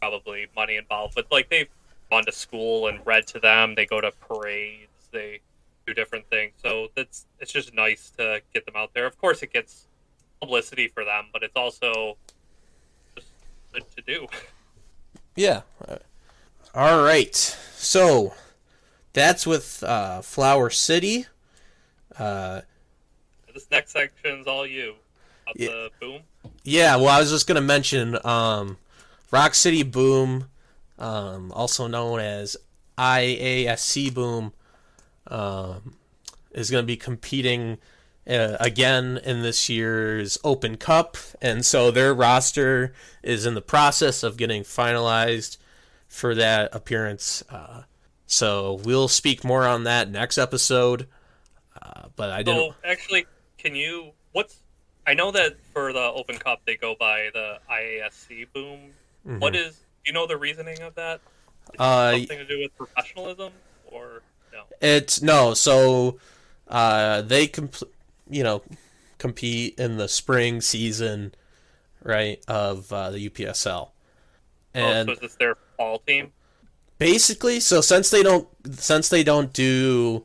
probably 0.00 0.46
money 0.54 0.76
involved, 0.76 1.14
but 1.14 1.26
like 1.30 1.48
they've 1.48 1.68
gone 2.10 2.24
to 2.24 2.32
school 2.32 2.88
and 2.88 3.00
read 3.06 3.26
to 3.28 3.40
them. 3.40 3.74
They 3.74 3.86
go 3.86 4.00
to 4.00 4.12
parades. 4.12 4.88
They 5.10 5.40
do 5.86 5.94
different 5.94 6.28
things. 6.28 6.52
So 6.62 6.88
that's 6.94 7.26
it's 7.38 7.52
just 7.52 7.74
nice 7.74 8.10
to 8.18 8.40
get 8.52 8.66
them 8.66 8.74
out 8.76 8.94
there. 8.94 9.06
Of 9.06 9.18
course, 9.18 9.42
it 9.42 9.52
gets 9.52 9.86
publicity 10.40 10.88
for 10.88 11.04
them, 11.04 11.26
but 11.32 11.42
it's 11.42 11.56
also 11.56 12.16
just 13.14 13.28
good 13.72 13.84
to 13.96 14.02
do. 14.02 14.26
Yeah. 15.34 15.62
All 16.74 17.02
right. 17.02 17.34
So 17.34 18.34
that's 19.12 19.46
with 19.46 19.82
uh, 19.82 20.20
Flower 20.20 20.68
City. 20.68 21.26
Uh, 22.18 22.62
this 23.54 23.66
next 23.70 23.92
section 23.92 24.40
is 24.40 24.46
all 24.46 24.66
you. 24.66 24.94
yeah, 25.54 25.68
the 25.68 25.90
boom. 26.00 26.20
Yeah. 26.64 26.96
Well, 26.96 27.08
I 27.08 27.18
was 27.20 27.30
just 27.30 27.46
gonna 27.46 27.60
mention 27.60 28.18
um, 28.24 28.78
Rock 29.30 29.54
City 29.54 29.82
Boom 29.82 30.46
um, 31.02 31.52
also 31.52 31.86
known 31.88 32.20
as 32.20 32.56
IASC 32.96 34.14
Boom, 34.14 34.52
um, 35.26 35.96
is 36.52 36.70
going 36.70 36.82
to 36.82 36.86
be 36.86 36.96
competing 36.96 37.78
uh, 38.28 38.56
again 38.60 39.18
in 39.24 39.42
this 39.42 39.68
year's 39.68 40.38
Open 40.44 40.76
Cup, 40.76 41.16
and 41.40 41.66
so 41.66 41.90
their 41.90 42.14
roster 42.14 42.94
is 43.22 43.44
in 43.44 43.54
the 43.54 43.60
process 43.62 44.22
of 44.22 44.36
getting 44.36 44.62
finalized 44.62 45.56
for 46.06 46.34
that 46.36 46.72
appearance. 46.72 47.42
Uh, 47.50 47.82
so 48.26 48.80
we'll 48.84 49.08
speak 49.08 49.42
more 49.44 49.66
on 49.66 49.84
that 49.84 50.08
next 50.08 50.38
episode. 50.38 51.08
Uh, 51.80 52.08
but 52.14 52.30
I 52.30 52.44
didn't. 52.44 52.70
So 52.70 52.74
actually, 52.84 53.26
can 53.58 53.74
you? 53.74 54.12
What's? 54.30 54.61
I 55.06 55.14
know 55.14 55.30
that 55.32 55.56
for 55.72 55.92
the 55.92 56.00
Open 56.00 56.36
Cup 56.36 56.60
they 56.64 56.76
go 56.76 56.94
by 56.98 57.30
the 57.32 57.58
IASC 57.70 58.46
Boom. 58.52 58.78
Mm-hmm. 59.26 59.38
What 59.38 59.56
is 59.56 59.80
you 60.04 60.12
know 60.12 60.26
the 60.26 60.36
reasoning 60.36 60.80
of 60.80 60.94
that? 60.94 61.20
Uh, 61.78 62.12
something 62.12 62.38
to 62.38 62.46
do 62.46 62.58
with 62.58 62.76
professionalism, 62.76 63.52
or 63.86 64.22
no? 64.52 64.62
It's 64.80 65.22
no. 65.22 65.54
So 65.54 66.18
uh, 66.68 67.22
they 67.22 67.46
comp- 67.46 67.88
you 68.28 68.42
know, 68.42 68.62
compete 69.18 69.78
in 69.78 69.96
the 69.96 70.08
spring 70.08 70.60
season, 70.60 71.34
right, 72.02 72.42
of 72.48 72.92
uh, 72.92 73.10
the 73.10 73.28
UPSL. 73.28 73.90
And 74.74 75.08
oh, 75.08 75.12
so 75.12 75.16
is 75.16 75.18
this 75.20 75.34
their 75.36 75.56
fall 75.76 75.98
team? 76.00 76.32
Basically, 76.98 77.60
so 77.60 77.80
since 77.80 78.10
they 78.10 78.22
don't 78.22 78.48
since 78.72 79.08
they 79.08 79.24
don't 79.24 79.52
do 79.52 80.24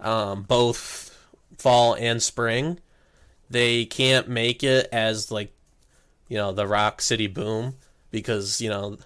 um, 0.00 0.42
both 0.42 1.14
fall 1.58 1.94
and 1.94 2.22
spring, 2.22 2.80
they 3.50 3.84
can't 3.84 4.28
make 4.28 4.62
it 4.62 4.88
as 4.92 5.30
like 5.30 5.52
you 6.28 6.36
know 6.36 6.52
the 6.52 6.66
Rock 6.66 7.00
City 7.00 7.26
Boom 7.26 7.74
because 8.10 8.60
you 8.60 8.68
know 8.68 8.98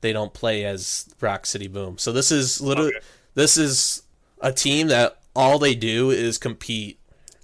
they 0.00 0.12
don't 0.12 0.34
play 0.34 0.64
as 0.64 1.08
Rock 1.20 1.46
City 1.46 1.68
Boom. 1.68 1.98
So 1.98 2.12
this 2.12 2.30
is 2.30 2.60
literally 2.60 2.94
okay. 2.96 3.06
this 3.34 3.56
is 3.56 4.02
a 4.40 4.52
team 4.52 4.88
that 4.88 5.20
all 5.34 5.58
they 5.58 5.74
do 5.74 6.10
is 6.10 6.38
compete 6.38 6.98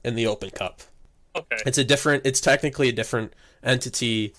in 0.05 0.15
the 0.15 0.27
Open 0.27 0.51
Cup. 0.51 0.83
Okay. 1.35 1.63
It's 1.67 1.79
a 1.79 1.85
different. 1.85 2.27
It's 2.27 2.41
technically 2.41 2.89
a 2.89 2.93
different 2.93 3.33
entity 3.63 4.35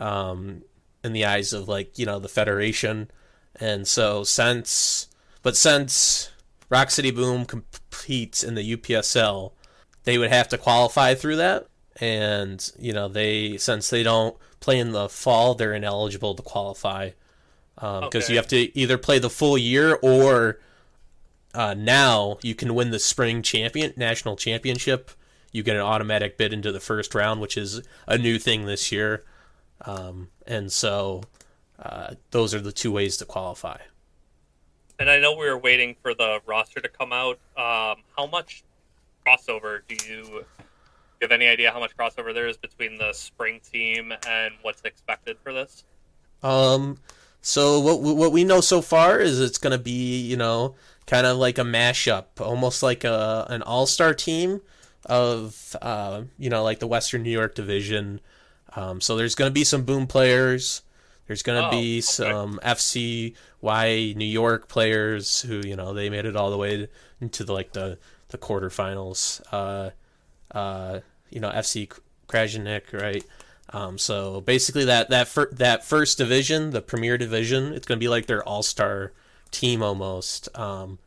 um, 0.00 0.62
in 1.02 1.12
the 1.12 1.24
eyes 1.24 1.52
of 1.52 1.68
like 1.68 1.98
you 1.98 2.06
know 2.06 2.18
the 2.18 2.28
Federation, 2.28 3.10
and 3.56 3.86
so 3.86 4.24
since 4.24 5.08
but 5.42 5.56
since 5.56 6.30
Rock 6.70 6.90
City 6.90 7.10
Boom 7.10 7.44
competes 7.44 8.42
in 8.44 8.54
the 8.54 8.76
UPSL, 8.76 9.52
they 10.04 10.18
would 10.18 10.30
have 10.30 10.48
to 10.48 10.58
qualify 10.58 11.14
through 11.14 11.36
that, 11.36 11.66
and 12.00 12.70
you 12.78 12.92
know 12.92 13.08
they 13.08 13.56
since 13.56 13.90
they 13.90 14.02
don't 14.02 14.36
play 14.60 14.78
in 14.78 14.92
the 14.92 15.08
fall, 15.08 15.54
they're 15.54 15.74
ineligible 15.74 16.34
to 16.34 16.42
qualify 16.42 17.10
because 17.74 18.02
um, 18.02 18.04
okay. 18.04 18.24
you 18.28 18.36
have 18.36 18.48
to 18.48 18.78
either 18.78 18.96
play 18.96 19.18
the 19.18 19.30
full 19.30 19.58
year 19.58 19.98
or 20.00 20.60
uh, 21.54 21.74
now 21.74 22.38
you 22.42 22.54
can 22.54 22.74
win 22.74 22.90
the 22.90 22.98
spring 22.98 23.42
champion 23.42 23.92
national 23.96 24.36
championship. 24.36 25.10
You 25.52 25.62
get 25.62 25.76
an 25.76 25.82
automatic 25.82 26.36
bid 26.36 26.52
into 26.52 26.72
the 26.72 26.80
first 26.80 27.14
round, 27.14 27.40
which 27.40 27.56
is 27.56 27.82
a 28.06 28.18
new 28.18 28.38
thing 28.38 28.64
this 28.64 28.90
year, 28.90 29.24
um, 29.82 30.30
and 30.46 30.70
so 30.72 31.22
uh, 31.78 32.14
those 32.30 32.54
are 32.54 32.60
the 32.60 32.72
two 32.72 32.90
ways 32.90 33.16
to 33.18 33.24
qualify. 33.24 33.78
And 34.98 35.10
I 35.10 35.18
know 35.18 35.36
we 35.36 35.48
were 35.48 35.58
waiting 35.58 35.96
for 36.02 36.14
the 36.14 36.40
roster 36.46 36.80
to 36.80 36.88
come 36.88 37.12
out. 37.12 37.38
Um, 37.56 38.02
how 38.16 38.26
much 38.30 38.64
crossover 39.26 39.80
do 39.88 39.96
you 40.06 40.44
have 41.22 41.32
any 41.32 41.46
idea 41.46 41.70
how 41.70 41.80
much 41.80 41.96
crossover 41.96 42.34
there 42.34 42.46
is 42.46 42.56
between 42.56 42.98
the 42.98 43.12
spring 43.12 43.60
team 43.72 44.12
and 44.26 44.54
what's 44.62 44.82
expected 44.82 45.36
for 45.42 45.52
this? 45.52 45.84
Um, 46.42 46.98
so 47.40 47.80
what 47.80 48.00
what 48.00 48.32
we 48.32 48.44
know 48.44 48.60
so 48.60 48.80
far 48.80 49.18
is 49.18 49.40
it's 49.40 49.58
going 49.58 49.76
to 49.76 49.82
be 49.82 50.20
you 50.20 50.36
know 50.36 50.74
kind 51.06 51.26
of 51.26 51.36
like 51.36 51.58
a 51.58 51.62
mashup, 51.62 52.40
almost 52.40 52.82
like 52.82 53.04
a 53.04 53.46
an 53.48 53.62
all 53.62 53.86
star 53.86 54.14
team 54.14 54.60
of 55.06 55.76
uh, 55.82 56.22
you 56.38 56.50
know 56.50 56.62
like 56.62 56.78
the 56.78 56.86
Western 56.86 57.22
New 57.22 57.30
York 57.30 57.54
division. 57.54 58.20
Um, 58.76 59.00
so 59.00 59.16
there's 59.16 59.34
going 59.34 59.50
to 59.50 59.54
be 59.54 59.64
some 59.64 59.84
boom 59.84 60.06
players. 60.06 60.82
There's 61.26 61.42
going 61.42 61.60
to 61.62 61.68
oh, 61.68 61.70
be 61.70 61.98
okay. 61.98 62.00
some 62.00 62.60
FCY 62.62 64.16
New 64.16 64.24
York 64.24 64.68
players 64.68 65.40
who 65.42 65.60
you 65.66 65.76
know 65.76 65.94
they 65.94 66.10
made 66.10 66.26
it 66.26 66.36
all 66.36 66.50
the 66.50 66.58
way 66.58 66.88
into 67.20 67.44
the 67.44 67.52
like 67.52 67.72
the 67.72 67.98
the 68.34 68.38
quarterfinals. 68.38 69.40
Uh, 69.52 69.90
uh, 70.56 71.00
you 71.30 71.40
know 71.40 71.50
FC 71.50 71.90
Krasnik, 72.28 72.92
right? 72.92 73.24
Um, 73.70 73.96
so 73.96 74.40
basically, 74.40 74.84
that 74.84 75.08
that 75.10 75.28
fir- 75.28 75.50
that 75.52 75.84
first 75.84 76.18
division, 76.18 76.70
the 76.70 76.82
Premier 76.82 77.16
Division, 77.16 77.72
it's 77.72 77.86
going 77.86 77.98
to 77.98 78.04
be 78.04 78.08
like 78.08 78.26
their 78.26 78.42
all 78.42 78.62
star 78.62 79.12
team 79.50 79.82
almost, 79.82 80.48
um, 80.58 80.98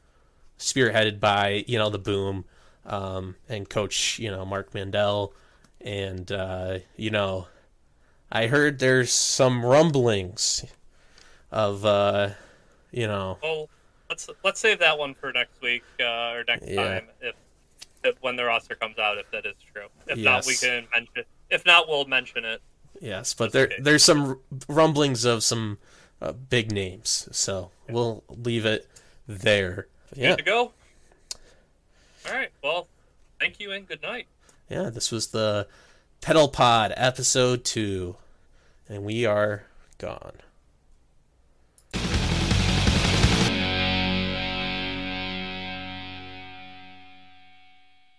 spearheaded 0.58 1.20
by 1.20 1.66
you 1.68 1.78
know 1.78 1.90
the 1.90 2.00
Boom 2.00 2.46
um, 2.86 3.36
and 3.50 3.70
coach 3.70 4.20
you 4.20 4.32
know 4.32 4.46
Mark 4.46 4.74
Mandel, 4.74 5.34
and 5.82 6.32
uh, 6.32 6.80
you 6.96 7.10
know 7.10 7.48
I 8.32 8.48
heard 8.48 8.80
there's 8.80 9.12
some 9.12 9.66
rumblings 9.66 10.66
of 11.52 11.86
uh, 11.86 12.30
you 12.92 13.08
know. 13.08 13.38
Well, 13.44 13.70
let's 14.10 14.30
let's 14.44 14.60
save 14.60 14.80
that 14.80 14.98
one 14.98 15.14
for 15.14 15.32
next 15.32 15.62
week 15.62 15.84
uh, 16.00 16.32
or 16.32 16.44
next 16.48 16.68
yeah. 16.68 16.84
time 16.84 17.08
if, 17.22 17.36
if 18.04 18.16
when 18.22 18.36
the 18.36 18.46
roster 18.46 18.76
comes 18.76 18.98
out 18.98 19.18
if 19.18 19.30
that 19.32 19.46
is 19.46 19.56
true. 19.74 19.88
If 20.08 20.18
yes. 20.18 20.26
not, 20.26 20.46
we 20.46 20.56
can 20.56 20.88
mention. 20.94 21.24
If 21.50 21.66
not, 21.66 21.88
we'll 21.88 22.06
mention 22.06 22.46
it. 22.46 22.62
Yes, 23.00 23.34
but 23.34 23.52
there 23.52 23.72
there's 23.80 24.04
some 24.04 24.40
rumblings 24.68 25.26
of 25.26 25.44
some 25.44 25.78
uh, 26.22 26.32
big 26.32 26.72
names, 26.72 27.30
so 27.32 27.72
yeah. 27.88 27.94
we'll 27.94 28.24
leave 28.30 28.66
it 28.66 28.88
there. 29.28 29.88
Yeah. 30.16 30.32
Good 30.32 30.38
to 30.38 30.44
go. 30.44 30.72
All 32.28 32.34
right. 32.34 32.50
Well, 32.64 32.88
thank 33.40 33.60
you 33.60 33.72
and 33.72 33.88
good 33.88 34.02
night. 34.02 34.28
Yeah, 34.70 34.90
this 34.90 35.12
was 35.12 35.28
the 35.28 35.68
Petal 36.22 36.50
Pod 36.50 36.94
episode 36.98 37.64
two, 37.64 38.18
and 38.90 39.04
we 39.04 39.26
are 39.26 39.64
gone. 39.98 40.34